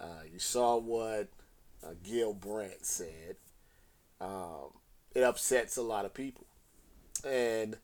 [0.00, 1.28] Uh, you saw what
[1.84, 3.36] uh, Gil Brandt said.
[4.20, 4.70] Um,
[5.14, 6.46] it upsets a lot of people,
[7.24, 7.76] and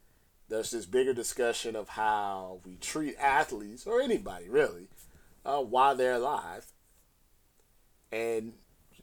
[0.48, 4.88] there's this bigger discussion of how we treat athletes or anybody really
[5.44, 6.66] uh, while they're alive,
[8.12, 8.52] and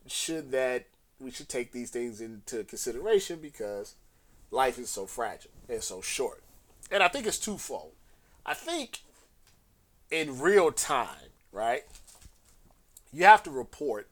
[0.08, 0.86] should that
[1.20, 3.96] we should take these things into consideration because
[4.52, 6.44] life is so fragile and so short.
[6.92, 7.94] And I think it's twofold.
[8.46, 9.00] I think
[10.12, 11.84] in real time, right?
[13.12, 14.10] You have to report,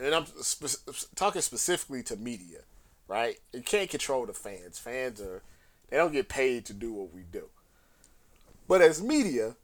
[0.00, 2.60] and I'm spe- talking specifically to media,
[3.06, 3.36] right?
[3.52, 4.78] You can't control the fans.
[4.78, 5.42] Fans are,
[5.88, 7.48] they don't get paid to do what we do.
[8.66, 9.56] But as media,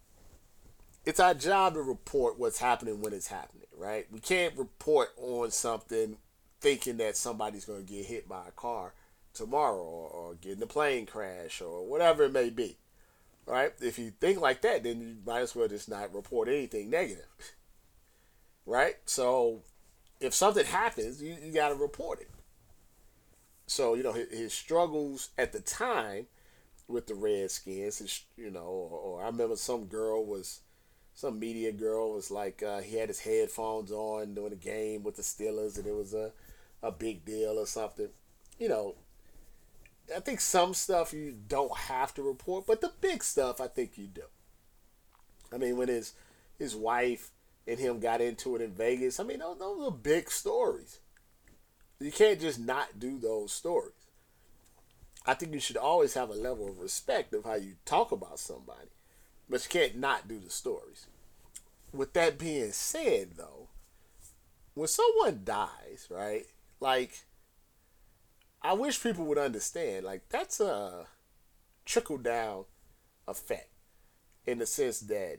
[1.05, 4.07] it's our job to report what's happening when it's happening, right?
[4.11, 6.19] We can't report on something
[6.61, 8.93] thinking that somebody's going to get hit by a car
[9.33, 12.77] tomorrow or, or get in a plane crash or whatever it may be,
[13.47, 13.73] right?
[13.81, 17.29] If you think like that, then you might as well just not report anything negative,
[18.67, 18.97] right?
[19.05, 19.61] So
[20.21, 22.31] if something happens, you, you got to report it.
[23.67, 26.27] So, you know, his, his, struggles at the time
[26.89, 30.61] with the Redskins, you know, or, or I remember some girl was
[31.15, 35.17] some media girl was like uh, he had his headphones on during the game with
[35.17, 36.31] the Steelers and it was a,
[36.83, 38.09] a big deal or something.
[38.59, 38.95] You know,
[40.15, 43.97] I think some stuff you don't have to report, but the big stuff I think
[43.97, 44.25] you do.
[45.53, 46.13] I mean, when his
[46.59, 47.31] his wife
[47.67, 51.01] and him got into it in Vegas, I mean, those, those are big stories.
[51.99, 53.93] You can't just not do those stories.
[55.25, 58.39] I think you should always have a level of respect of how you talk about
[58.39, 58.89] somebody.
[59.49, 61.07] But you can't not do the stories.
[61.93, 63.69] With that being said, though,
[64.75, 66.47] when someone dies, right?
[66.81, 67.25] Like,
[68.63, 71.07] I wish people would understand, like, that's a
[71.85, 72.65] trickle down
[73.27, 73.71] effect
[74.45, 75.39] in the sense that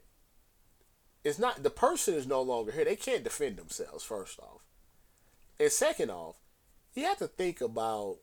[1.23, 2.85] it's not the person is no longer here.
[2.85, 4.61] They can't defend themselves, first off.
[5.59, 6.35] And second off,
[6.93, 8.17] you have to think about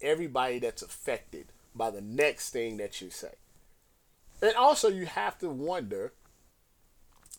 [0.00, 3.34] everybody that's affected by the next thing that you say.
[4.42, 6.12] And also, you have to wonder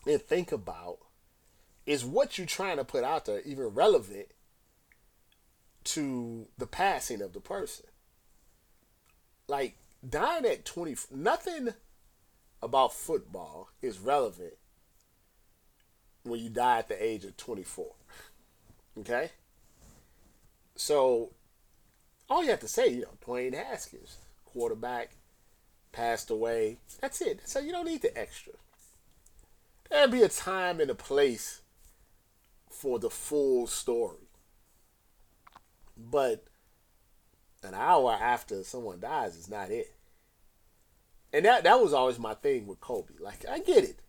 [0.06, 0.98] and think about
[1.86, 4.28] is what you're trying to put out there even relevant
[5.84, 7.86] to the passing of the person?
[9.48, 9.76] Like,
[10.08, 11.70] dying at 20, nothing
[12.62, 14.54] about football is relevant
[16.22, 17.86] when you die at the age of 24.
[19.00, 19.30] Okay?
[20.76, 21.32] So,
[22.28, 25.10] all you have to say, you know, Dwayne Haskins, quarterback,
[25.92, 26.78] passed away.
[27.00, 27.40] That's it.
[27.44, 28.52] So you don't need the extra.
[29.90, 31.62] There'll be a time and a place
[32.68, 34.28] for the full story.
[35.96, 36.44] But
[37.62, 39.92] an hour after someone dies is not it.
[41.32, 43.14] And that that was always my thing with Kobe.
[43.20, 43.99] Like I get it.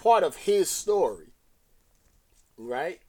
[0.00, 1.26] Part of his story.
[2.56, 3.02] Right?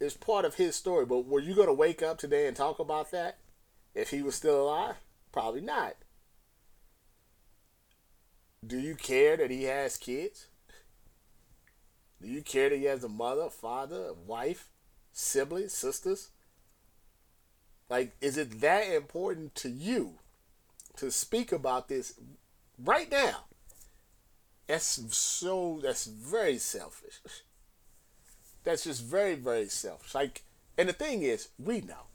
[0.00, 1.04] It's part of his story.
[1.04, 3.36] But were you gonna wake up today and talk about that
[3.94, 4.96] if he was still alive?
[5.30, 5.96] Probably not.
[8.66, 10.46] Do you care that he has kids?
[12.22, 14.70] Do you care that he has a mother, father, wife,
[15.12, 16.30] siblings, sisters?
[17.90, 20.14] Like, is it that important to you
[20.96, 22.14] to speak about this
[22.78, 23.44] right now?
[24.66, 27.20] That's so, that's very selfish.
[28.64, 30.14] That's just very, very selfish.
[30.14, 30.44] Like,
[30.78, 32.06] and the thing is, we know.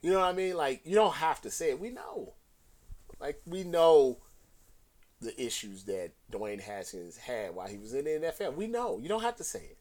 [0.00, 0.56] You know what I mean?
[0.56, 1.80] Like, you don't have to say it.
[1.80, 2.34] We know.
[3.20, 4.18] Like, we know
[5.20, 8.54] the issues that Dwayne Haskins had while he was in the NFL.
[8.54, 8.98] We know.
[8.98, 9.78] You don't have to say it.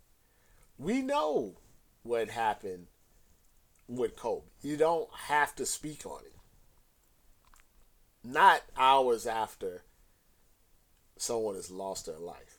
[0.77, 1.57] We know
[2.03, 2.87] what happened
[3.87, 4.47] with Kobe.
[4.61, 6.33] You don't have to speak on it.
[8.23, 9.83] Not hours after
[11.21, 12.57] someone has lost their life.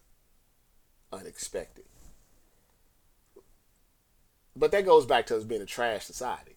[1.13, 1.85] Unexpected.
[4.57, 6.57] But that goes back to us being a trash society.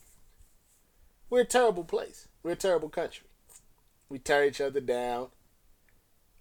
[1.29, 2.27] We're a terrible place.
[2.43, 3.27] We're a terrible country.
[4.09, 5.29] We tear each other down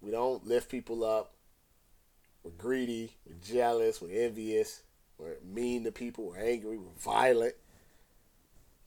[0.01, 1.33] we don't lift people up.
[2.43, 3.17] We're greedy.
[3.25, 4.01] We're jealous.
[4.01, 4.81] We're envious.
[5.17, 6.25] We're mean to people.
[6.25, 6.77] We're angry.
[6.77, 7.53] We're violent.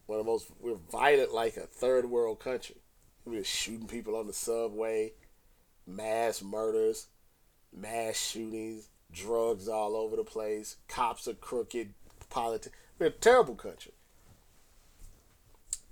[0.07, 2.77] One of the most, we're violent like a third world country.
[3.25, 5.13] We're just shooting people on the subway,
[5.87, 7.09] mass murders,
[7.73, 10.77] mass shootings, drugs all over the place.
[10.89, 11.95] Cops are crooked.
[12.31, 12.75] politics.
[12.99, 13.93] We're a terrible country.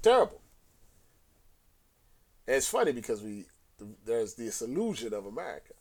[0.02, 0.40] Terrible.
[2.46, 3.46] And it's funny because we
[4.04, 5.74] there's this illusion of America.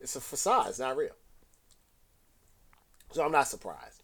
[0.00, 0.68] It's a facade.
[0.68, 1.16] It's not real.
[3.12, 4.02] So I'm not surprised.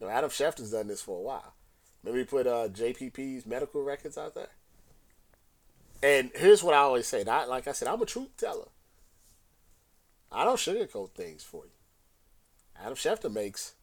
[0.00, 1.54] You know, Adam Schefter's done this for a while.
[2.04, 4.50] Maybe put uh, JPP's medical records out there.
[6.02, 7.24] And here's what I always say.
[7.24, 8.68] Not like I said, I'm a truth teller.
[10.30, 11.70] I don't sugarcoat things for you.
[12.78, 13.74] Adam Schefter makes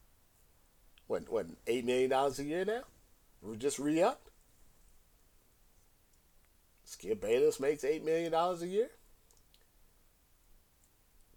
[1.06, 2.82] what what eight million dollars a year now?
[3.42, 4.30] We just re upped.
[6.84, 8.90] Skip Bayless makes eight million dollars a year.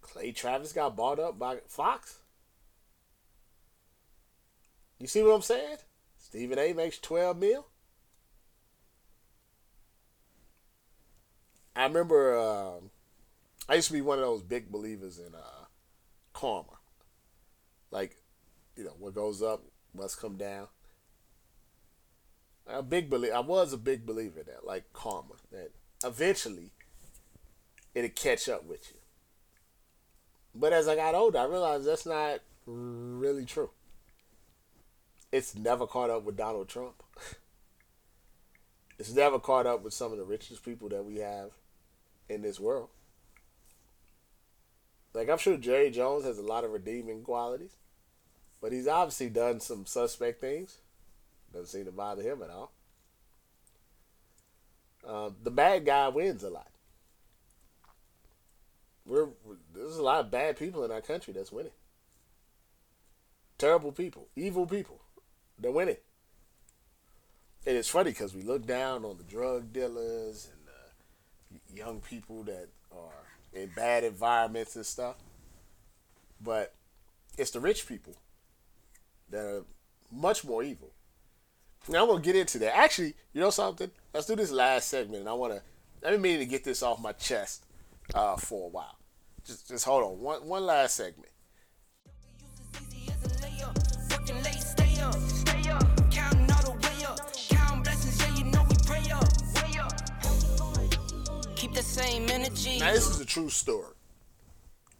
[0.00, 2.18] Clay Travis got bought up by Fox.
[4.98, 5.76] You see what I'm saying?
[6.18, 7.66] Stephen A makes 12 mil.
[11.78, 12.80] I remember uh,
[13.68, 15.66] I used to be one of those big believers in uh,
[16.32, 16.76] karma.
[17.92, 18.16] Like,
[18.76, 19.62] you know, what goes up
[19.94, 20.66] must come down.
[22.66, 23.32] A big believe.
[23.32, 25.70] I was a big believer that, like karma, that
[26.04, 26.72] eventually
[27.94, 28.98] it'll catch up with you.
[30.56, 33.70] But as I got older, I realized that's not really true.
[35.30, 37.04] It's never caught up with Donald Trump.
[38.98, 41.52] it's never caught up with some of the richest people that we have
[42.28, 42.88] in this world.
[45.14, 47.76] Like I'm sure Jerry Jones has a lot of redeeming qualities,
[48.60, 50.78] but he's obviously done some suspect things.
[51.52, 52.72] Doesn't seem to bother him at all.
[55.06, 56.70] Uh, the bad guy wins a lot.
[59.06, 59.28] We're
[59.74, 61.72] there's a lot of bad people in our country that's winning.
[63.56, 65.00] Terrible people, evil people,
[65.58, 65.96] they're winning.
[67.66, 70.50] And it's funny because we look down on the drug dealers
[71.74, 75.16] young people that are in bad environments and stuff,
[76.40, 76.74] but
[77.36, 78.14] it's the rich people
[79.30, 79.64] that are
[80.10, 80.90] much more evil.
[81.88, 82.76] Now I'm gonna get into that.
[82.76, 83.90] Actually, you know something?
[84.12, 85.62] Let's do this last segment, and I wanna
[86.02, 87.64] let me mean to get this off my chest
[88.14, 88.96] uh, for a while.
[89.44, 90.20] Just just hold on.
[90.20, 91.27] One one last segment.
[101.98, 102.78] Same energy.
[102.78, 103.94] Now this is a true story.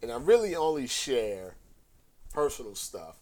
[0.01, 1.55] And I really only share
[2.33, 3.17] personal stuff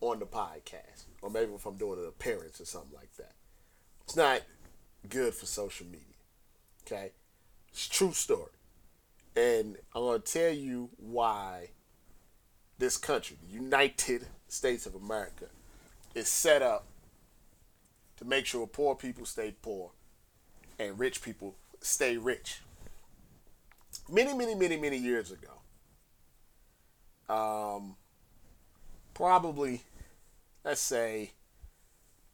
[0.00, 1.04] on the podcast.
[1.22, 3.32] Or maybe if I'm doing an appearance or something like that.
[4.04, 4.42] It's not
[5.08, 6.00] good for social media.
[6.86, 7.12] Okay?
[7.68, 8.50] It's true story.
[9.36, 11.70] And I'm going to tell you why
[12.78, 15.46] this country, the United States of America,
[16.14, 16.86] is set up
[18.16, 19.92] to make sure poor people stay poor
[20.78, 22.60] and rich people stay rich.
[24.10, 25.60] Many, many, many, many years ago,
[27.32, 27.94] um,
[29.14, 29.82] probably,
[30.64, 31.30] let's say,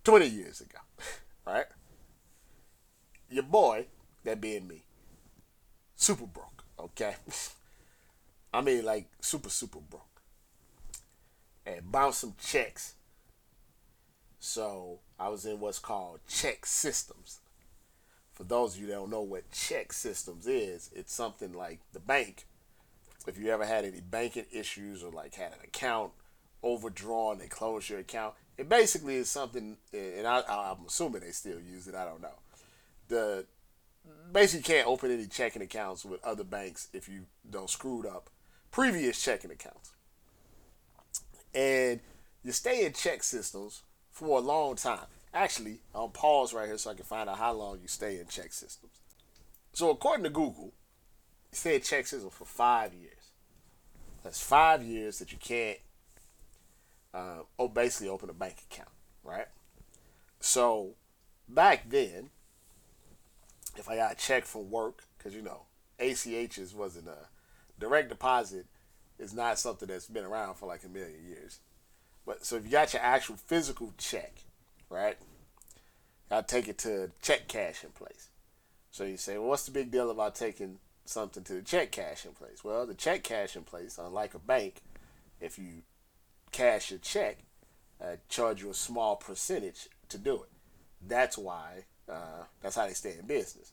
[0.05, 0.79] 20 years ago,
[1.47, 1.67] right?
[3.29, 3.87] Your boy,
[4.25, 4.85] that being me,
[5.97, 7.17] super broke, okay?
[8.55, 10.23] I mean, like, super, super broke.
[11.67, 12.95] And bounced some checks.
[14.39, 17.41] So I was in what's called ChexSystems
[18.37, 22.45] for those of you that don't know what ChexSystems is, it's something like the bank.
[23.27, 26.13] If you ever had any banking issues or like had an account
[26.63, 28.35] overdrawn, they close your account.
[28.59, 31.95] It basically is something, and I, I'm assuming they still use it.
[31.95, 32.39] I don't know.
[33.09, 33.47] The
[34.33, 38.29] basically can't open any checking accounts with other banks if you don't screwed up
[38.71, 39.93] previous checking accounts.
[41.55, 42.01] And
[42.45, 43.81] you stay in ChexSystems
[44.11, 45.07] for a long time.
[45.37, 48.25] Actually, I'll pause right here so I can find out how long you stay in
[48.25, 49.01] ChexSystems.
[49.75, 50.73] So according to Google,
[51.53, 53.33] stay in ChexSystems for five years.
[54.25, 55.77] That's five years that you can't
[57.13, 58.89] uh, oh, basically open a bank account,
[59.23, 59.49] right?
[60.41, 60.95] So
[61.47, 62.31] back then,
[63.77, 65.65] if I got a check from work, because you know,
[66.01, 67.29] ACHs wasn't a
[67.79, 68.65] direct deposit
[69.19, 71.61] is not something that's been around for like a million years.
[72.25, 74.46] But so if you got your actual physical check,
[74.91, 75.17] right?
[76.31, 78.29] I take it to check cashing place.
[78.91, 82.33] So you say, well, what's the big deal about taking something to the check cashing
[82.33, 82.65] place?
[82.65, 84.83] Well, the check cashing place, unlike a bank,
[85.41, 85.83] if you
[86.51, 87.39] cash a check,
[88.01, 90.51] uh, charge you a small percentage to do it.
[91.07, 91.85] That's why.
[92.09, 93.73] Uh, that's how they stay in business.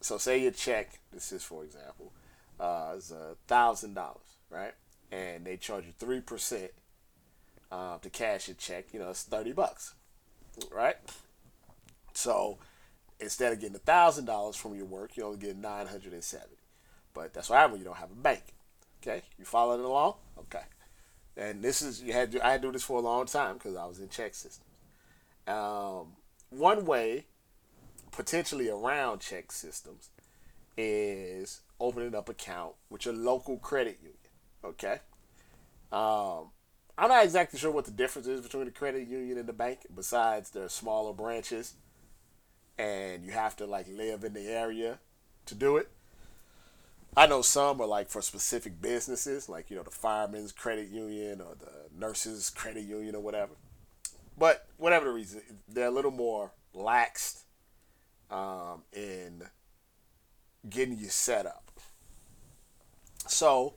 [0.00, 2.12] So say your check, this is for example,
[2.60, 4.74] uh, is a thousand dollars, right?
[5.10, 6.72] And they charge you three percent
[7.70, 8.86] uh, to cash a check.
[8.92, 9.94] You know, it's thirty bucks
[10.70, 10.96] right?
[12.12, 12.58] So
[13.20, 16.24] instead of getting a thousand dollars from your work, you only get nine hundred and
[16.24, 16.56] seventy.
[17.14, 18.42] But that's what happens when you don't have a bank.
[19.02, 20.14] Okay, you following along?
[20.38, 20.62] Okay.
[21.36, 23.54] and this is you had to, I had to do this for a long time
[23.54, 24.60] because I was in ChexSystems.
[25.46, 26.08] Um,
[26.50, 27.26] one way,
[28.10, 30.08] potentially around ChexSystems,
[30.76, 34.16] is opening up account with your local credit union.
[34.64, 34.98] Okay.
[35.92, 36.50] Um,
[36.98, 39.86] I'm not exactly sure what the difference is between the credit union and the bank,
[39.94, 41.74] besides they're smaller branches,
[42.76, 44.98] and you have to like live in the area
[45.46, 45.88] to do it.
[47.16, 51.40] I know some are like for specific businesses, like you know the firemen's credit union
[51.40, 53.52] or the nurses credit union or whatever.
[54.36, 57.44] But whatever the reason, they're a little more laxed
[58.28, 59.44] um, in
[60.68, 61.70] getting you set up.
[63.28, 63.74] So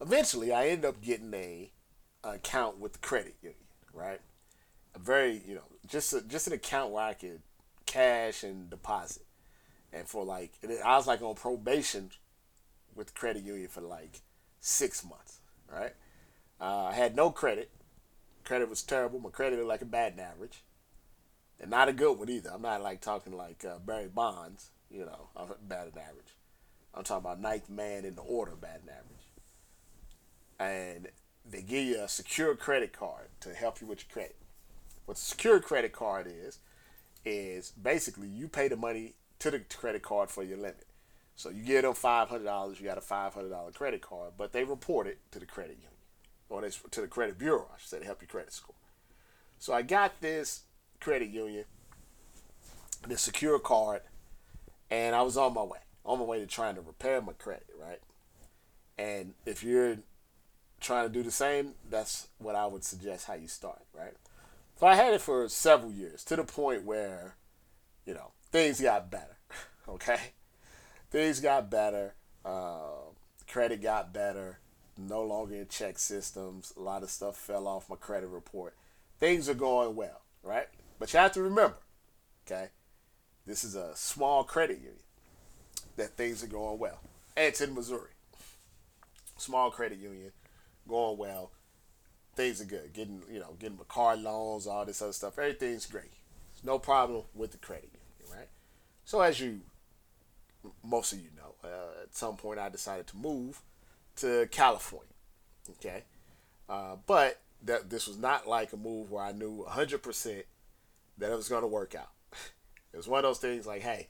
[0.00, 1.70] eventually, I ended up getting a
[2.24, 3.58] account with the credit union,
[3.92, 4.20] right?
[4.94, 7.42] A very, you know, just a, just an account where I could
[7.86, 9.24] cash and deposit,
[9.92, 10.52] and for like,
[10.84, 12.10] I was like on probation
[12.94, 14.20] with the credit union for like
[14.60, 15.40] six months,
[15.72, 15.94] right?
[16.60, 17.70] Uh, I had no credit.
[18.44, 19.20] Credit was terrible.
[19.20, 20.62] My credit was like a bad average,
[21.60, 22.50] and not a good one either.
[22.52, 25.28] I'm not like talking like uh, Barry Bonds, you know,
[25.66, 26.34] bad average.
[26.94, 29.20] I'm talking about ninth man in the order, bad average.
[30.58, 31.08] And
[31.48, 34.36] they give you a secure credit card to help you with your credit.
[35.06, 36.58] What a secure credit card is,
[37.24, 40.86] is basically you pay the money to the credit card for your limit.
[41.34, 44.32] So you give them five hundred dollars, you got a five hundred dollar credit card,
[44.36, 45.90] but they report it to the credit union
[46.50, 48.74] or they, to the credit bureau, I should say, to help your credit score.
[49.58, 50.64] So I got this
[51.00, 51.64] credit union,
[53.06, 54.02] this secure card,
[54.90, 57.68] and I was on my way, on my way to trying to repair my credit,
[57.80, 58.00] right?
[58.98, 59.98] And if you're
[60.80, 64.14] trying to do the same, that's what I would suggest how you start, right?
[64.78, 67.36] So I had it for several years to the point where,
[68.06, 69.36] you know, things got better,
[69.88, 70.32] okay?
[71.10, 72.14] Things got better.
[72.44, 73.10] Uh,
[73.46, 74.58] credit got better.
[74.96, 76.76] No longer in ChexSystems.
[76.76, 78.74] A lot of stuff fell off my credit report.
[79.18, 80.68] Things are going well, right?
[80.98, 81.76] But you have to remember,
[82.46, 82.68] okay,
[83.46, 84.94] this is a small credit union
[85.96, 87.00] that things are going well.
[87.36, 88.10] And it's in Missouri.
[89.36, 90.32] Small credit union
[90.90, 91.52] going well.
[92.36, 92.92] Things are good.
[92.92, 95.38] Getting you know getting my car loans, all this other stuff.
[95.38, 96.12] Everything's great.
[96.62, 98.48] no problem with the credit union, right?
[99.04, 99.60] So as you,
[100.84, 103.60] most of you know, uh, at some point I decided to move
[104.16, 105.06] to California.
[105.70, 106.04] Okay,
[106.68, 110.44] uh, but that this was not like a move where I knew 100%
[111.18, 112.10] that it was going to work out.
[112.92, 114.08] it was one of those things like, hey,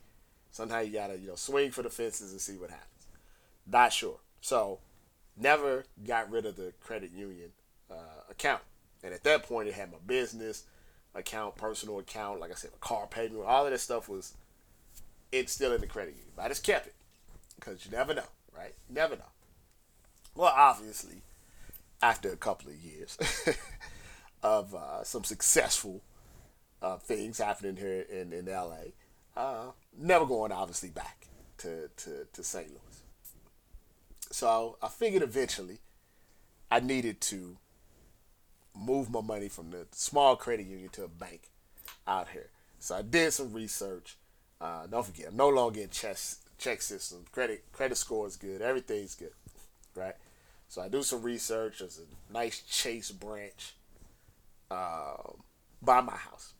[0.51, 3.07] sometimes you gotta you know swing for the fences and see what happens.
[3.65, 4.19] Not sure.
[4.41, 4.79] So
[5.37, 7.49] never got rid of the credit union
[7.89, 8.61] uh, account.
[9.03, 10.63] And at that point, it had my business
[11.15, 14.33] account, personal account, like I said, my car payment, all of that stuff was
[15.31, 16.31] it's still in the credit union.
[16.35, 16.95] But I just kept it
[17.55, 18.23] because you never know,
[18.55, 18.73] right?
[18.89, 19.23] You never know.
[20.35, 21.21] Well, obviously,
[22.01, 23.17] after a couple of years
[24.43, 26.01] of uh, some successful
[26.81, 28.91] uh, things happening here in, in LA,
[29.35, 31.27] uh, never going obviously back
[31.59, 32.67] to, to, to St.
[32.67, 32.90] Louis.
[34.31, 35.79] So I figured eventually
[36.69, 37.57] I needed to
[38.73, 41.49] move my money from the small credit union to a bank
[42.07, 42.49] out here.
[42.79, 44.15] So I did some research.
[44.59, 46.17] Uh, don't forget, I'm no longer in check,
[46.57, 47.25] check system.
[47.31, 48.61] Credit credit score is good.
[48.61, 49.33] Everything's good,
[49.95, 50.15] right?
[50.69, 51.79] So I do some research.
[51.79, 53.73] There's a nice Chase branch
[54.69, 55.17] uh,
[55.81, 56.53] by my house.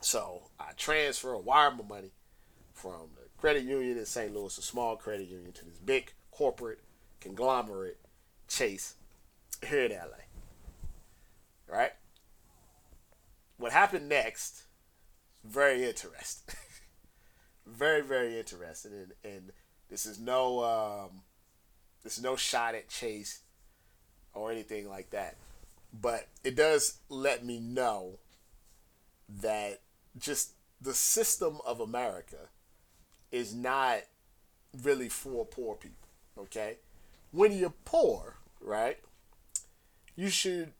[0.00, 2.10] So I transfer, wire my money
[2.72, 3.10] from
[3.40, 4.34] credit union in St.
[4.34, 6.80] Louis, a small credit union, to this big corporate
[7.20, 7.98] conglomerate
[8.48, 8.94] Chase
[9.66, 10.24] here in LA.
[11.68, 11.92] Right?
[13.56, 14.64] What happened next,
[15.44, 16.54] very interesting.
[17.66, 18.92] very, very interesting.
[18.92, 19.52] And, and
[19.88, 21.22] this is no um,
[22.02, 23.40] this is no shot at Chase
[24.34, 25.36] or anything like that.
[25.92, 28.18] But it does let me know
[29.40, 29.80] that
[30.18, 32.48] just the system of America
[33.30, 34.00] is not
[34.82, 36.08] really for poor people.
[36.38, 36.76] Okay?
[37.32, 38.98] When you're poor, right,
[40.16, 40.72] you should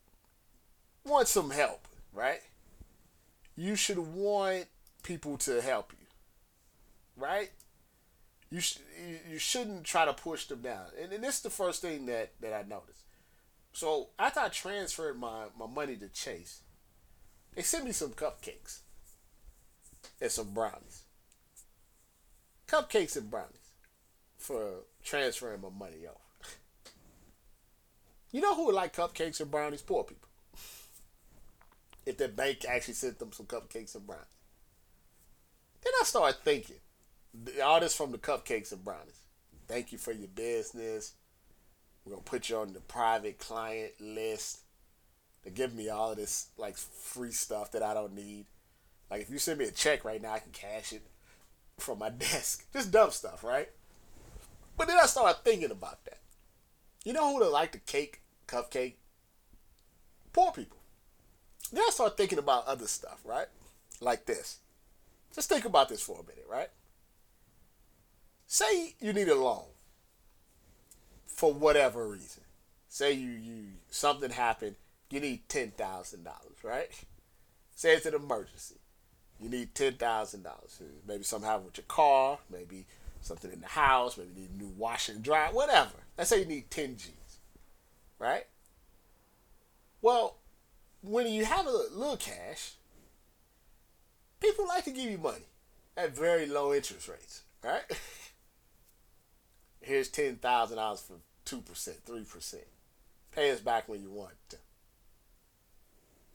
[1.04, 2.40] want some help, right?
[3.56, 4.66] You should want
[5.02, 6.06] people to help you,
[7.16, 7.50] right?
[8.50, 8.78] You sh-
[9.30, 12.32] you shouldn't try to push them down, and, and this is the first thing that
[12.40, 13.04] that I noticed.
[13.72, 16.62] So after I transferred my my money to Chase,
[17.54, 18.80] they sent me some cupcakes
[20.20, 21.02] and some brownies
[22.70, 23.72] cupcakes and brownies
[24.38, 26.58] for transferring my money off.
[28.32, 29.82] You know who would like cupcakes and brownies?
[29.82, 30.28] Poor people.
[32.06, 34.26] If the bank actually sent them some cupcakes and brownies.
[35.82, 36.76] Then I started thinking,
[37.62, 39.18] all this from the cupcakes and brownies.
[39.66, 41.14] Thank you for your business.
[42.04, 44.60] We're gonna put you on the private client list.
[45.42, 48.46] They give me all this like free stuff that I don't need.
[49.10, 51.02] Like if you send me a check right now, I can cash it
[51.80, 52.66] from my desk.
[52.72, 53.68] Just dumb stuff, right?
[54.76, 56.20] But then I started thinking about that.
[57.04, 58.94] You know who would like the cake, cupcake?
[60.32, 60.78] Poor people.
[61.72, 63.46] Then I started thinking about other stuff, right?
[64.00, 64.58] Like this.
[65.34, 66.70] Just think about this for a minute, right?
[68.46, 69.66] Say you need a loan
[71.26, 72.42] for whatever reason.
[72.88, 74.74] Say you you something happened,
[75.10, 76.90] you need ten thousand dollars, right?
[77.76, 78.80] Say it's an emergency.
[79.40, 80.78] You need ten thousand dollars.
[80.78, 82.86] Hmm, maybe something happened with your car, maybe
[83.20, 85.90] something in the house, maybe you need a new washer and dryer, whatever.
[86.16, 87.38] Let's say you need ten G's,
[88.18, 88.46] right?
[90.02, 90.36] Well,
[91.02, 92.72] when you have a little cash,
[94.40, 95.46] people like to give you money
[95.96, 97.82] at very low interest rates, right?
[99.80, 101.14] Here's ten thousand dollars for
[101.44, 102.64] two percent, three percent.
[103.32, 104.56] Pay us back when you want to.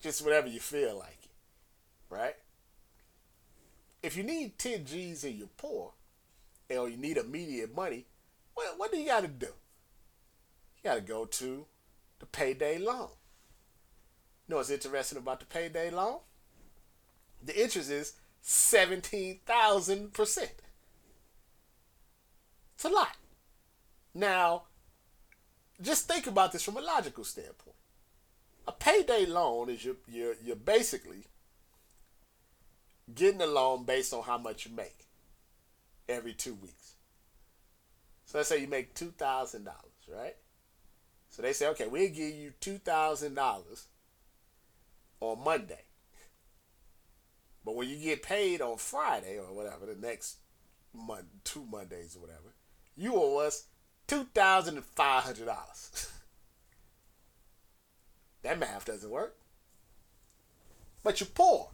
[0.02, 1.32] Just whatever you feel like it,
[2.10, 2.36] right?
[4.06, 5.94] If you need ten G's and you're poor,
[6.70, 8.06] or you need immediate money,
[8.56, 9.48] well, what do you got to do?
[9.48, 11.66] You got to go to
[12.20, 13.10] the payday loan.
[14.48, 16.20] You know what's interesting about the payday loan?
[17.44, 20.50] The interest is 17,000%.
[22.76, 23.18] It's a lot.
[24.14, 24.66] Now,
[25.82, 27.76] just think about this from a logical standpoint.
[28.68, 31.26] A payday loan is you're, you're, you're basically
[33.14, 35.08] getting a loan based on how much you make
[36.08, 36.96] every two weeks.
[38.26, 39.68] So let's say you make $2,000,
[40.14, 40.36] right?
[41.30, 43.86] So they say, okay, we'll give you $2,000
[45.22, 45.82] on Monday.
[47.64, 50.38] But when you get paid on Friday or whatever, the next
[50.94, 52.54] month, two Mondays or whatever,
[52.96, 53.66] you owe us
[54.08, 55.92] two thousand and five hundred dollars.
[58.44, 59.36] that math doesn't work.
[61.04, 61.72] But you're poor,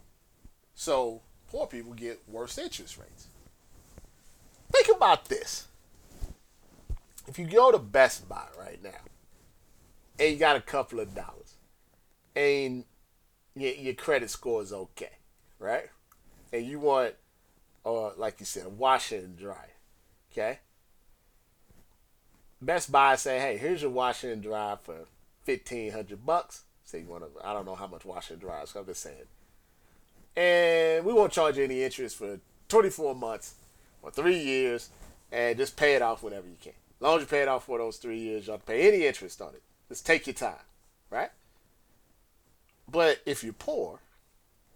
[0.74, 3.26] so poor people get worse interest rates.
[4.72, 5.66] Think about this.
[7.28, 8.90] If you go to Best Buy right now,
[10.18, 11.54] and you got a couple of dollars,
[12.34, 12.84] and
[13.54, 15.12] your, your credit score is okay,
[15.58, 15.88] right?
[16.52, 17.14] And you want,
[17.84, 19.76] uh, like you said, a washer and dryer,
[20.32, 20.58] okay?
[22.60, 25.06] Best Buy say, hey, here's your washer and dryer for
[25.44, 26.64] fifteen hundred bucks.
[26.84, 28.66] Say you want to, I don't know how much washer and dryer.
[28.66, 29.16] So I'm just saying,
[30.36, 33.54] and we won't charge you any interest for 24 months
[34.02, 34.90] or three years,
[35.30, 36.72] and just pay it off whenever you can.
[36.72, 39.06] As long as you pay it off for those three years, you don't pay any
[39.06, 39.62] interest on it.
[39.88, 40.54] Just take your time,
[41.10, 41.30] right?
[42.90, 44.00] But if you're poor,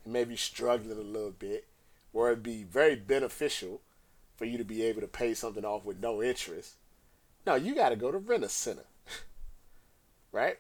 [0.05, 1.67] and maybe struggling a little bit,
[2.13, 3.81] where it'd be very beneficial
[4.37, 6.75] for you to be able to pay something off with no interest,
[7.47, 8.87] no, you got to go to Rent a Center,
[10.33, 10.59] right?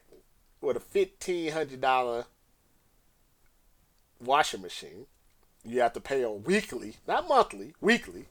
[0.61, 2.27] With a fifteen hundred dollar
[4.21, 5.07] washing machine,
[5.65, 8.27] you have to pay on weekly, not monthly, weekly,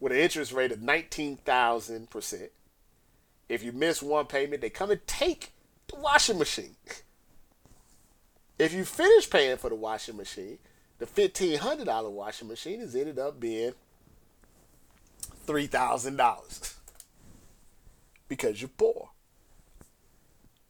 [0.00, 2.50] with an interest rate of nineteen thousand percent.
[3.48, 5.52] If you miss one payment, they come and take
[5.88, 6.76] the washing machine.
[8.58, 10.58] If you finish paying for the washing machine,
[10.98, 13.72] the fifteen hundred dollar washing machine has ended up being
[15.46, 16.76] three thousand dollars
[18.28, 19.10] because you're poor.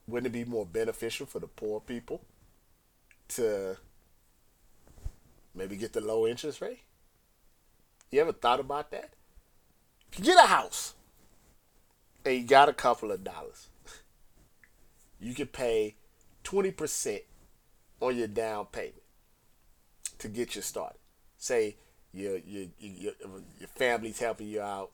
[0.09, 2.23] Wouldn't it be more beneficial for the poor people
[3.37, 3.77] to
[5.55, 6.81] maybe get the low interest rate?
[8.11, 9.11] You ever thought about that?
[10.11, 10.95] Get a house
[12.25, 13.69] and you got a couple of dollars,
[15.21, 15.97] you can pay
[16.45, 17.23] 20%
[18.01, 19.03] on your down payment
[20.19, 20.99] to get you started.
[21.39, 21.77] Say
[22.13, 23.13] your your your,
[23.59, 24.91] your family's helping you out.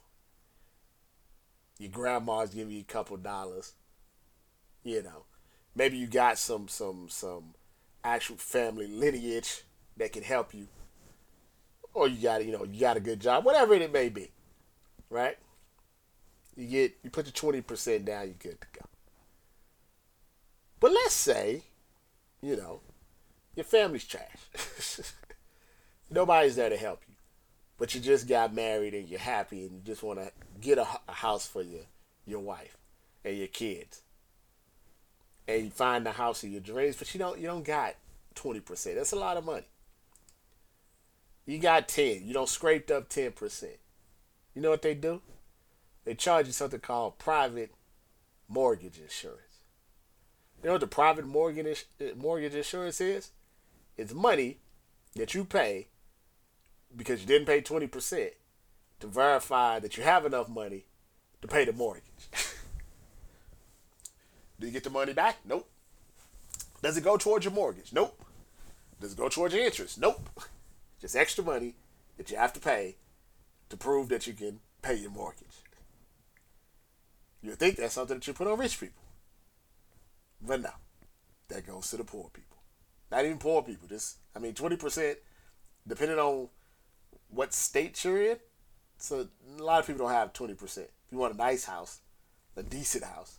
[1.78, 3.72] Your grandma's giving you a couple dollars.
[4.82, 5.24] You know,
[5.74, 7.54] maybe you got some some some
[8.08, 9.64] actual family lineage
[9.96, 10.68] that can help you,
[11.94, 14.30] or you got you know you got a good job, whatever it may be,
[15.10, 15.36] right?
[16.56, 18.86] You get you put the twenty percent down, you're good to go.
[20.80, 21.62] But let's say,
[22.40, 22.80] you know,
[23.54, 25.00] your family's trash.
[26.10, 27.14] Nobody's there to help you.
[27.76, 30.30] But you just got married and you're happy and you just want to
[30.60, 31.82] get a, a, house for your,
[32.26, 32.76] your wife
[33.24, 34.02] and your kids.
[35.48, 37.94] And find the house of your dreams, but you don't you don't got
[38.36, 38.94] 20%.
[38.94, 39.66] That's a lot of money.
[41.46, 42.26] You got 10.
[42.26, 43.64] You don't scraped up 10%.
[44.54, 45.22] You know what they do?
[46.04, 47.72] They charge you something called private
[48.48, 49.60] mortgage insurance.
[50.62, 53.30] You know what the private mortgage uh, mortgage insurance is?
[53.96, 54.58] It's money
[55.16, 55.88] that you pay
[56.96, 58.30] because you didn't pay 20%
[59.00, 60.86] to verify that you have enough money
[61.40, 62.04] to pay the mortgage.
[64.60, 65.38] Do you get the money back?
[65.44, 65.68] Nope.
[66.82, 67.92] Does it go towards your mortgage?
[67.92, 68.20] Nope.
[69.00, 70.00] Does it go towards your interest?
[70.00, 70.28] Nope.
[71.00, 71.74] Just extra money
[72.16, 72.96] that you have to pay
[73.68, 75.62] to prove that you can pay your mortgage.
[77.42, 79.02] You think that's something that you put on rich people.
[80.44, 80.70] But no.
[81.48, 82.58] That goes to the poor people.
[83.10, 83.88] Not even poor people.
[83.88, 85.18] Just I mean twenty percent,
[85.86, 86.48] depending on
[87.30, 88.36] what state you're in.
[88.98, 89.28] So
[89.58, 90.88] a lot of people don't have twenty percent.
[91.06, 92.00] If you want a nice house,
[92.56, 93.38] a decent house.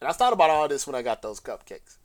[0.00, 1.96] And I thought about all this when I got those cupcakes.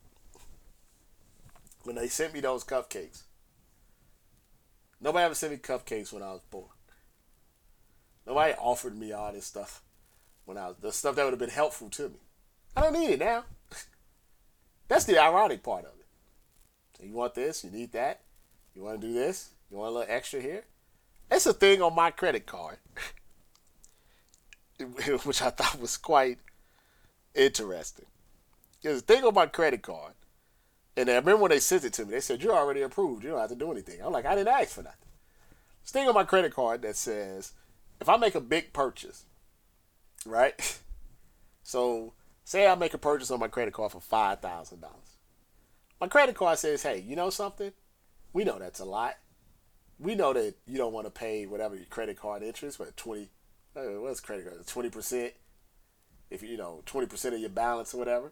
[1.83, 3.23] When they sent me those cupcakes.
[5.01, 6.69] Nobody ever sent me cupcakes when I was born.
[8.27, 9.81] Nobody offered me all this stuff
[10.45, 12.19] when I was the stuff that would have been helpful to me.
[12.75, 13.45] I don't need it now.
[14.87, 16.05] That's the ironic part of it.
[16.97, 18.21] So you want this, you need that,
[18.75, 20.65] you want to do this, you want a little extra here.
[21.31, 22.77] It's a thing on my credit card,
[25.23, 26.39] which I thought was quite
[27.39, 28.05] interesting.
[28.81, 30.13] There's a thing on my credit card,
[30.95, 33.23] and I remember when they sent it to me, they said, You're already approved.
[33.23, 34.01] You don't have to do anything.
[34.03, 34.97] I'm like, I didn't ask for nothing.
[35.81, 37.53] This thing on my credit card that says,
[37.99, 39.25] If I make a big purchase,
[40.25, 40.53] right?
[41.61, 42.13] So,
[42.43, 44.79] say I make a purchase on my credit card for $5,000.
[46.01, 47.73] My credit card says, Hey, you know something?
[48.33, 49.17] We know that's a lot.
[49.99, 53.29] We know that you don't want to pay whatever your credit card interest, but 20,
[53.75, 54.65] uh, what's credit card?
[54.65, 55.31] 20%.
[56.29, 58.31] If you know, 20% of your balance or whatever.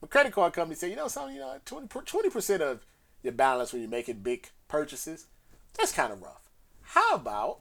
[0.00, 2.84] But credit card companies say, you know something, you know, 20 percent of
[3.22, 5.26] your balance when you're making big purchases,
[5.78, 6.50] that's kind of rough.
[6.82, 7.60] How about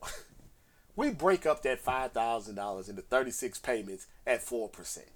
[0.96, 5.08] we break up that five thousand dollars into 36 payments at four percent?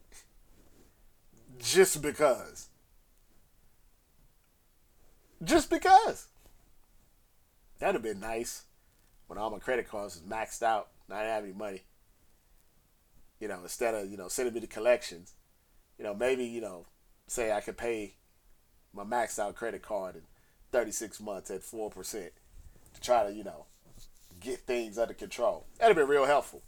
[1.59, 2.67] Just because.
[5.43, 6.27] Just because.
[7.79, 8.63] That'd have been nice
[9.27, 11.81] when all my credit cards was maxed out, not having any money.
[13.39, 15.33] You know, instead of, you know, sending me the collections,
[15.97, 16.85] you know, maybe, you know,
[17.27, 18.15] say I could pay
[18.93, 20.21] my maxed out credit card in
[20.71, 23.65] 36 months at 4% to try to, you know,
[24.39, 25.65] get things under control.
[25.77, 26.61] That'd have been real helpful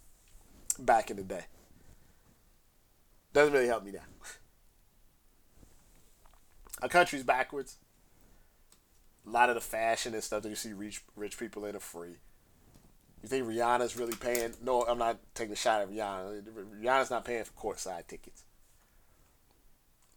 [0.80, 1.46] back in the day.
[3.34, 4.00] Doesn't really help me now.
[6.82, 7.78] Our country's backwards.
[9.26, 11.80] A lot of the fashion and stuff that you see rich rich people in are
[11.80, 12.18] free.
[13.28, 14.54] You think Rihanna's really paying?
[14.64, 16.44] No, I'm not taking a shot at Rihanna.
[16.82, 18.46] Rihanna's not paying for courtside tickets.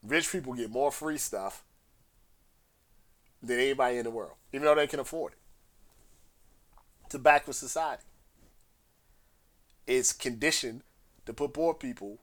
[0.00, 1.64] Rich people get more free stuff
[3.42, 5.38] than anybody in the world, even though they can afford it.
[7.06, 8.04] It's a backward society.
[9.88, 10.82] It's conditioned
[11.26, 12.20] to put poor people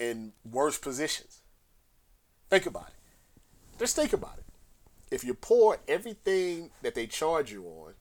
[0.00, 1.42] in worse positions.
[2.50, 3.78] Think about it.
[3.78, 4.44] Just think about it.
[5.12, 7.94] If you're poor, everything that they charge you on,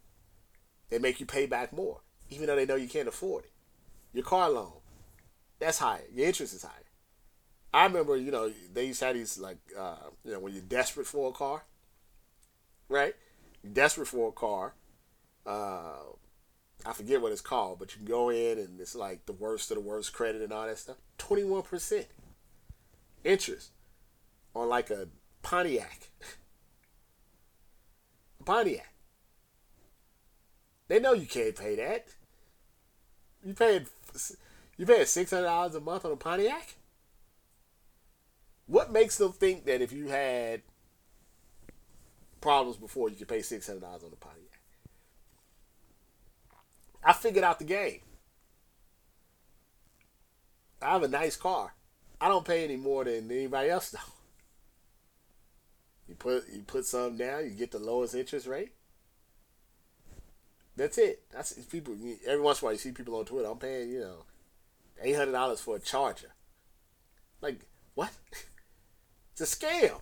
[0.90, 3.52] they make you pay back more, even though they know you can't afford it.
[4.14, 4.74] Your car loan,
[5.60, 6.04] that's higher.
[6.14, 6.72] Your interest is higher.
[7.74, 10.62] I remember, you know, they used to have these like, uh, you know, when you're
[10.62, 11.64] desperate for a car,
[12.88, 13.16] right?
[13.64, 14.76] You're desperate for a car.
[15.46, 16.04] Uh,
[16.86, 19.72] I forget what it's called, but you can go in and it's like the worst
[19.72, 20.98] of the worst credit and all that stuff.
[21.18, 22.08] Twenty one percent
[23.24, 23.72] interest
[24.56, 25.08] on like a
[25.42, 26.10] Pontiac.
[28.46, 28.93] Pontiac.
[30.88, 32.08] They know you can't pay that.
[33.46, 33.88] You paid
[34.78, 36.76] you paid six hundred dollars a month on a Pontiac.
[38.66, 40.62] What makes them think that if you had
[42.42, 44.60] problems before, you could pay six hundred dollars on a Pontiac?
[47.04, 48.00] I figured out the game.
[50.82, 51.74] I have a nice car.
[52.20, 54.00] I don't pay any more than anybody else though.
[56.08, 58.72] You put you put some down, you get the lowest interest rate.
[60.76, 61.24] That's it.
[61.32, 61.96] That's people.
[62.26, 63.48] Every once in a while, you see people on Twitter.
[63.48, 64.26] I'm paying you know
[65.02, 66.32] eight hundred dollars for a charger.
[67.42, 67.60] Like
[67.94, 68.12] what?
[69.32, 70.02] it's a scam.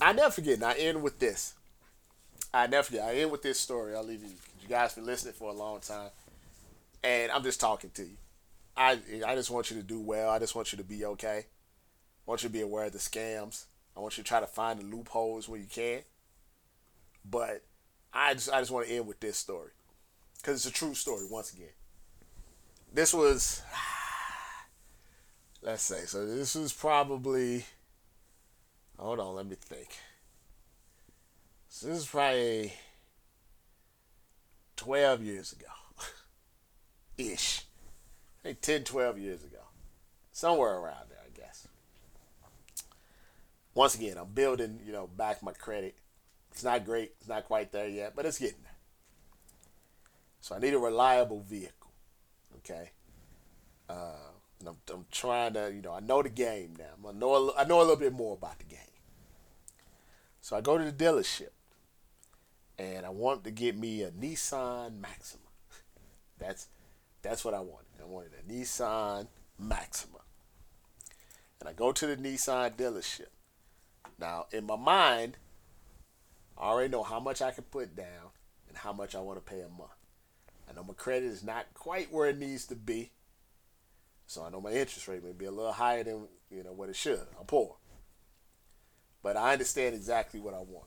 [0.00, 0.54] I never forget.
[0.54, 1.54] And I end with this.
[2.54, 3.02] I never forget.
[3.02, 3.94] I end with this story.
[3.94, 4.30] I'll leave you.
[4.62, 6.10] You guys been listening for a long time,
[7.02, 8.16] and I'm just talking to you.
[8.76, 10.30] I I just want you to do well.
[10.30, 11.44] I just want you to be okay.
[11.46, 13.66] I want you to be aware of the scams.
[13.94, 16.00] I want you to try to find the loopholes where you can.
[17.28, 17.62] But
[18.14, 19.72] I just I just want to end with this story
[20.42, 21.68] because it's a true story once again.
[22.92, 23.62] This was
[25.62, 26.26] let's say so.
[26.26, 27.64] This was probably
[28.98, 29.36] hold on.
[29.36, 29.88] Let me think.
[31.68, 32.72] So this is probably
[34.76, 35.66] twelve years ago,
[37.18, 37.62] ish.
[38.40, 39.60] I think 10, 12 years ago,
[40.32, 41.68] somewhere around there, I guess
[43.74, 45.96] once again, I'm building, you know, back my credit.
[46.50, 47.12] It's not great.
[47.20, 48.71] It's not quite there yet, but it's getting there.
[50.42, 51.92] So I need a reliable vehicle.
[52.58, 52.90] Okay.
[53.88, 57.08] Uh, And I'm, I'm trying to, you know, I know the game now.
[57.08, 58.78] I know a, I know a little bit more about the game.
[60.40, 61.50] So I go to the dealership,
[62.76, 65.42] and I want to get me a Nissan Maxima.
[66.38, 66.66] That's
[67.22, 68.02] that's what I wanted.
[68.02, 69.28] I wanted a Nissan
[69.58, 70.18] Maxima.
[71.60, 73.30] And I go to the Nissan dealership.
[74.18, 75.36] Now, in my mind,
[76.58, 78.30] I already know how much I can put down
[78.68, 80.01] and how much I want to pay a month.
[80.72, 83.10] I know my credit is not quite where it needs to be.
[84.26, 86.88] So I know my interest rate may be a little higher than you know what
[86.88, 87.20] it should.
[87.38, 87.76] I'm poor.
[89.22, 90.86] But I understand exactly what I want.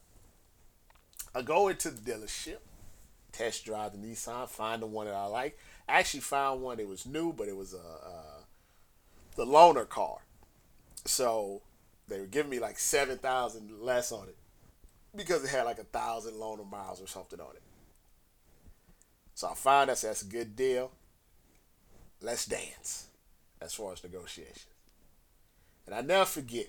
[1.33, 2.57] I go into the dealership,
[3.31, 5.57] test drive the Nissan, find the one that I like.
[5.87, 8.23] I actually found one that was new, but it was a, a
[9.35, 10.17] the loaner car.
[11.05, 11.61] So
[12.07, 14.37] they were giving me like seven thousand less on it
[15.15, 17.61] because it had like a thousand loaner miles or something on it.
[19.35, 20.91] So I find out that's a good deal.
[22.21, 23.07] Let's dance
[23.61, 24.65] as far as negotiations.
[25.85, 26.67] And I never forget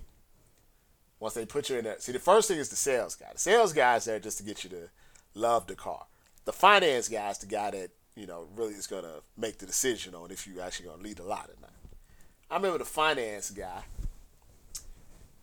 [1.18, 1.96] once they put you in there.
[1.98, 3.28] See, the first thing is the sales guy.
[3.32, 4.90] The sales guy is there just to get you to
[5.34, 6.06] love the car.
[6.44, 9.66] The finance guy is the guy that, you know, really is going to make the
[9.66, 11.70] decision on if you're actually going to lead a lot or not.
[12.50, 13.82] I remember the finance guy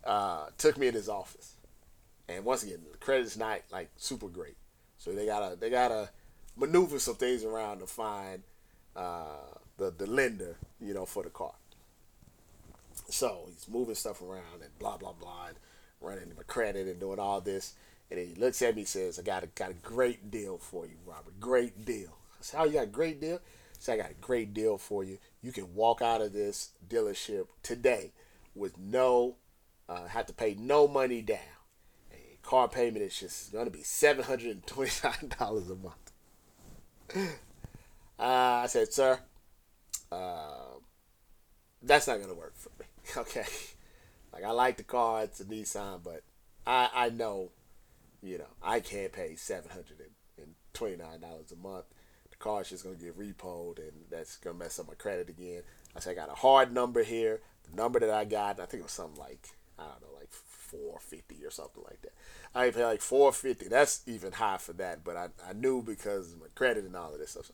[0.03, 1.55] uh, took me in his office.
[2.27, 4.55] And once again, the credit's not like super great.
[4.97, 6.09] So they got a they gotta
[6.55, 8.43] maneuver some things around to find
[8.95, 11.53] uh, the the lender, you know, for the car.
[13.09, 15.57] So he's moving stuff around and blah blah blah, and
[16.01, 17.73] running the credit and doing all this.
[18.11, 20.85] And he looks at me and says, "I got a got a great deal for
[20.85, 21.39] you, Robert.
[21.39, 24.15] Great deal." I said, "How you got a great deal?" I said, "I got a
[24.21, 25.17] great deal for you.
[25.41, 28.11] You can walk out of this dealership today
[28.53, 29.37] with no,
[29.89, 31.39] uh, have to pay no money down.
[32.11, 35.75] And car payment is just going to be seven hundred and twenty nine dollars a
[35.75, 36.02] month."
[38.19, 39.19] Uh, I said, "Sir,
[40.11, 40.77] uh,
[41.81, 42.85] that's not to work for me."
[43.17, 43.45] okay.
[44.31, 46.21] Like I like the car, it's a Nissan, but
[46.65, 47.49] I I know,
[48.21, 49.97] you know, I can't pay seven hundred
[50.37, 51.85] and twenty nine dollars a month.
[52.29, 55.63] The car's just gonna get repoed, and that's gonna mess up my credit again.
[55.95, 57.41] I said I got a hard number here.
[57.69, 60.12] The number that I got, I think it was something like I don't know,
[60.73, 62.13] like four fifty or something like that.
[62.55, 63.67] I pay like four fifty.
[63.67, 67.19] That's even high for that, but I, I knew because my credit and all of
[67.19, 67.47] this stuff.
[67.47, 67.53] So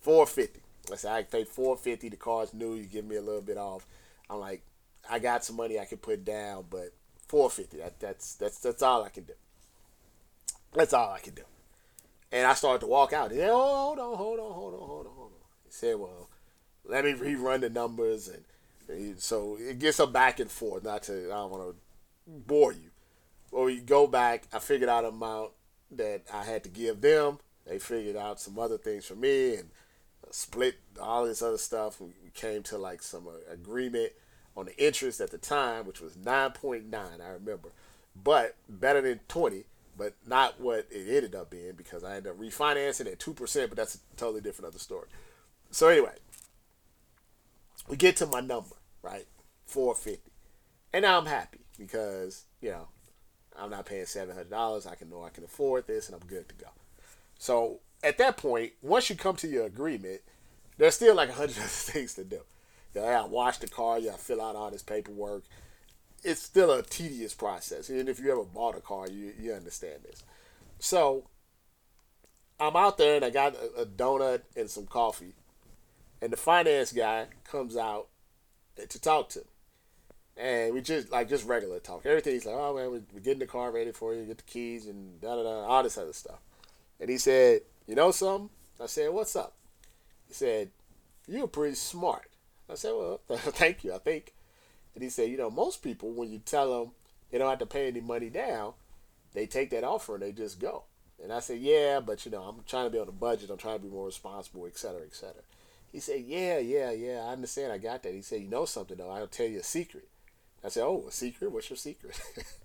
[0.00, 0.60] four fifty.
[0.90, 2.08] I said I four fifty.
[2.08, 2.74] The car's new.
[2.74, 3.86] You give me a little bit off.
[4.28, 4.62] I'm like,
[5.08, 6.92] I got some money I can put down, but
[7.28, 7.78] four fifty.
[7.78, 9.34] That that's that's that's all I can do.
[10.72, 11.42] That's all I can do.
[12.32, 13.30] And I started to walk out.
[13.30, 15.38] He said, oh, hold on, hold on, hold on, hold on, hold on.
[15.66, 16.30] He said, well,
[16.86, 18.42] let me rerun the numbers, and,
[18.88, 20.82] and so it gets a back and forth.
[20.82, 21.76] Not to, I don't want to
[22.26, 22.90] bore you.
[23.50, 24.44] Well, we go back.
[24.52, 25.50] I figured out amount
[25.90, 27.38] that I had to give them.
[27.66, 29.70] They figured out some other things for me and
[30.30, 32.00] split all this other stuff.
[32.00, 34.12] We came to like some uh, agreement
[34.56, 37.70] on the interest at the time, which was 9.9, I remember.
[38.22, 39.64] But better than 20,
[39.96, 43.76] but not what it ended up being because I ended up refinancing at 2%, but
[43.76, 45.08] that's a totally different other story.
[45.70, 46.16] So anyway,
[47.88, 49.26] we get to my number, right?
[49.66, 50.30] 450.
[50.92, 52.88] And now I'm happy because, you know,
[53.58, 54.86] I'm not paying $700.
[54.86, 56.68] I can know I can afford this and I'm good to go.
[57.38, 60.20] So at that point, once you come to your agreement,
[60.78, 62.40] there's still like a hundred other things to do.
[62.94, 65.44] You gotta wash the car, you gotta fill out all this paperwork.
[66.24, 67.88] It's still a tedious process.
[67.88, 70.22] And if you ever bought a car, you, you understand this.
[70.78, 71.24] So
[72.60, 75.34] I'm out there and I got a, a donut and some coffee.
[76.20, 78.06] And the finance guy comes out
[78.76, 79.44] to talk to me.
[80.36, 82.06] And we just like just regular talk.
[82.06, 84.86] Everything's like, oh man, we're, we're getting the car ready for you, get the keys
[84.86, 86.38] and da da da, all this other stuff.
[87.00, 88.50] And he said, you know something?
[88.80, 89.54] I said, what's up?
[90.28, 90.70] He said,
[91.28, 92.30] you're pretty smart.
[92.70, 94.32] I said, well, thank you, I think.
[94.94, 96.92] And he said, you know, most people, when you tell them
[97.30, 98.72] they don't have to pay any money down,
[99.34, 100.84] they take that offer and they just go.
[101.22, 103.50] And I said, yeah, but, you know, I'm trying to be on a budget.
[103.50, 105.42] I'm trying to be more responsible, et cetera, et cetera.
[105.92, 107.72] He said, yeah, yeah, yeah, I understand.
[107.72, 108.12] I got that.
[108.12, 109.10] He said, you know something, though.
[109.10, 110.08] I'll tell you a secret.
[110.64, 111.50] I said, oh, a secret?
[111.50, 112.20] What's your secret?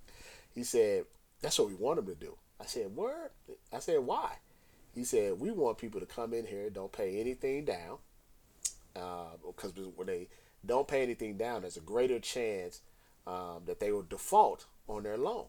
[0.56, 1.06] he said,
[1.42, 2.38] that's what we want them to do.
[2.60, 3.30] I said, word?
[3.72, 4.38] I said, why?
[4.94, 7.98] He said, we want people to come in here, don't pay anything down
[9.46, 10.28] because uh, when they
[10.66, 12.82] don't pay anything down, there's a greater chance
[13.26, 15.46] um, that they will default on their loan.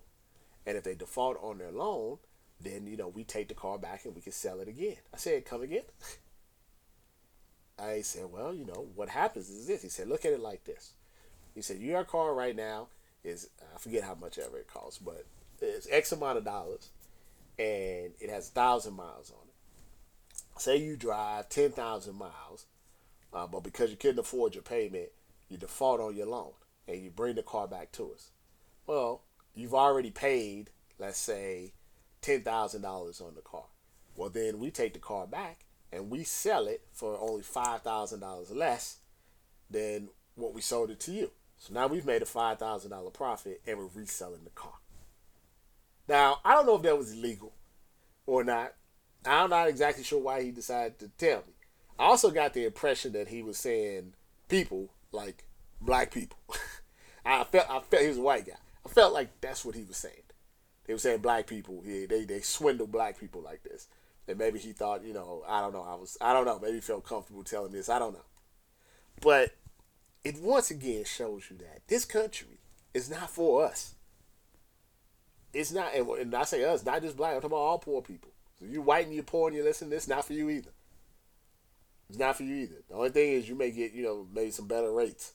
[0.66, 2.18] And if they default on their loan,
[2.61, 4.96] then you know we take the car back and we can sell it again.
[5.14, 5.84] I said, come again.
[7.78, 9.82] I said, well, you know what happens is this.
[9.82, 10.92] He said, look at it like this.
[11.59, 12.86] He said, your car right now
[13.24, 15.26] is I forget how much ever it costs, but
[15.61, 16.90] it's X amount of dollars,
[17.59, 20.61] and it has thousand miles on it.
[20.61, 22.66] Say you drive ten thousand miles
[23.32, 25.09] uh, but because you couldn't afford your payment,
[25.48, 26.52] you default on your loan
[26.86, 28.30] and you bring the car back to us.
[28.86, 31.72] Well, you've already paid, let's say,
[32.22, 33.64] ten thousand dollars on the car.
[34.14, 38.20] Well, then we take the car back and we sell it for only five thousand
[38.20, 38.98] dollars less
[39.68, 41.32] than what we sold it to you.
[41.59, 44.74] So now we've made a five thousand dollar profit and we're reselling the car.
[46.09, 47.52] Now I don't know if that was illegal
[48.26, 48.74] or not.
[49.26, 51.54] I'm not exactly sure why he decided to tell me.
[51.98, 54.14] I also got the impression that he was saying
[54.48, 55.44] people like
[55.80, 56.38] black people.
[57.26, 58.54] I felt I felt he was a white guy.
[58.86, 60.14] I felt like that's what he was saying.
[60.86, 61.82] They were saying black people.
[61.84, 63.88] Yeah, they they swindle black people like this.
[64.26, 65.82] And maybe he thought, you know, I don't know.
[65.82, 66.59] I was I don't know.
[66.59, 67.88] Maybe he felt comfortable telling me this.
[67.88, 68.24] I don't know.
[69.20, 69.50] But
[70.24, 72.60] it once again shows you that this country
[72.94, 73.94] is not for us.
[75.52, 77.34] It's not, and, I say us, not just black.
[77.34, 78.30] I'm talking about all poor people.
[78.58, 80.70] So you white and you're poor and you listen, this not for you either.
[82.08, 82.82] It's not for you either.
[82.88, 85.32] The only thing is you may get, you know, maybe some better rates.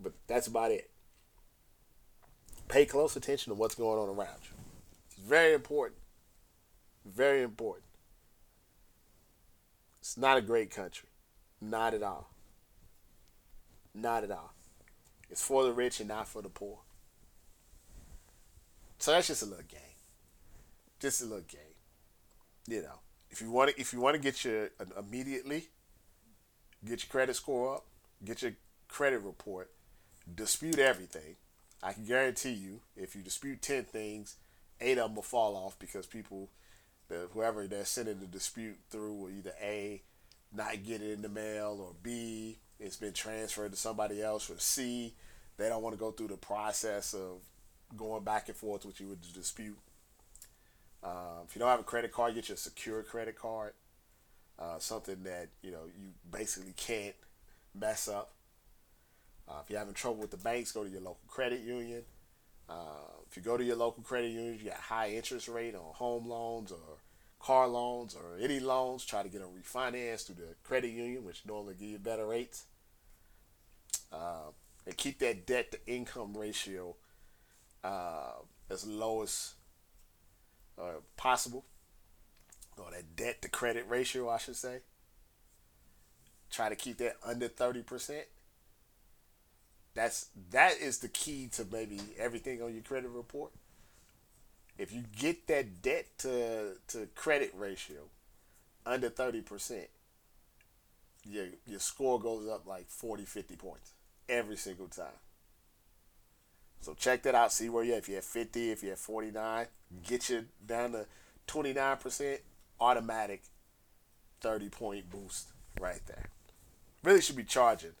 [0.00, 0.90] But that's about it.
[2.68, 4.56] Pay close attention to what's going on around you.
[5.06, 6.00] It's very important.
[7.04, 7.86] Very important.
[10.00, 11.08] It's not a great country.
[11.60, 12.30] Not at all.
[14.00, 14.52] Not at all.
[15.28, 16.78] It's for the rich and not for the poor.
[18.98, 19.80] So that's just a little game.
[21.00, 21.60] Just a little game.
[22.68, 25.68] You know, if you want to, if you want to get your uh, immediately,
[26.84, 27.86] get your credit score up,
[28.24, 28.52] get your
[28.88, 29.70] credit report,
[30.32, 31.36] dispute everything.
[31.82, 34.36] I can guarantee you, if you dispute ten things,
[34.80, 36.50] eight of them will fall off because people,
[37.08, 40.02] the, whoever they're sending the dispute through, will either a
[40.52, 44.58] not get it in the mail or b it's been transferred to somebody else or
[44.58, 45.14] c
[45.58, 47.40] they don't want to go through the process of
[47.96, 49.78] going back and forth with you with the dispute.
[51.02, 53.72] Uh, if you don't have a credit card, get your secure credit card.
[54.58, 57.14] Uh, something that you know you basically can't
[57.74, 58.32] mess up.
[59.48, 62.02] Uh, if you're having trouble with the banks, go to your local credit union.
[62.68, 65.94] Uh, if you go to your local credit union, you got high interest rate on
[65.94, 66.97] home loans or
[67.40, 69.04] car loans or any loans.
[69.04, 72.64] Try to get them refinanced through the credit union, which normally give you better rates.
[74.12, 74.50] Uh,
[74.86, 76.96] and keep that debt to income ratio
[77.84, 78.32] uh,
[78.70, 79.54] as low as
[80.80, 81.64] uh, possible,
[82.78, 84.78] or that debt to credit ratio, I should say.
[86.50, 88.24] Try to keep that under thirty percent.
[89.94, 93.50] That's that is the key to maybe everything on your credit report.
[94.78, 98.02] If you get that debt to to credit ratio
[98.86, 99.88] under thirty percent,
[101.24, 103.92] your your score goes up like 40, 50 points
[104.28, 105.18] every single time.
[106.80, 107.52] So check that out.
[107.52, 107.98] See where you're.
[107.98, 109.66] If you're at 50, if you're at 49,
[110.06, 111.06] get you down to
[111.48, 112.38] 29%,
[112.80, 113.42] automatic
[114.40, 115.48] 30 point boost
[115.80, 116.26] right there.
[117.02, 117.92] Really should be charging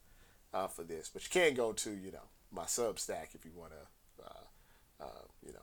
[0.54, 3.72] uh, for this, but you can go to you know my Substack if you want
[3.72, 5.58] to uh, uh, you know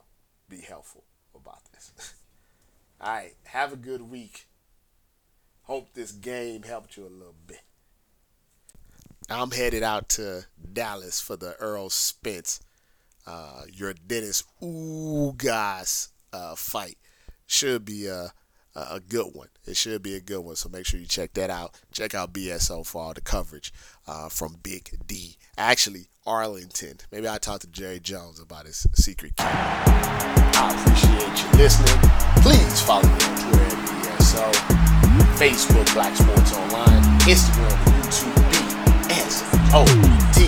[0.50, 1.92] be helpful about this.
[3.02, 4.48] All right, have a good week.
[5.64, 7.62] Hope this game helped you a little bit.
[9.30, 12.60] I'm headed out to Dallas for the Errol Spence
[13.26, 16.98] uh, Yordenis Ugas uh, fight.
[17.48, 18.32] Should be a,
[18.76, 19.50] a good one.
[19.66, 20.56] It should be a good one.
[20.56, 21.80] So make sure you check that out.
[21.92, 23.74] Check out BSO for all the coverage
[24.08, 25.38] uh, from Big D.
[25.58, 26.98] Actually, Arlington.
[27.12, 29.44] Maybe I'll talk to Jerry Jones about his secret key.
[29.46, 32.00] I appreciate you listening.
[32.42, 34.52] Please follow me on Twitter at BSO,
[35.38, 38.34] Facebook Black Sports Online, Instagram, YouTube,
[39.10, 40.46] BSOTV.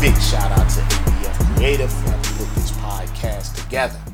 [0.00, 2.06] Big shout out to ABF creative.
[2.06, 4.11] Let's put this podcast together.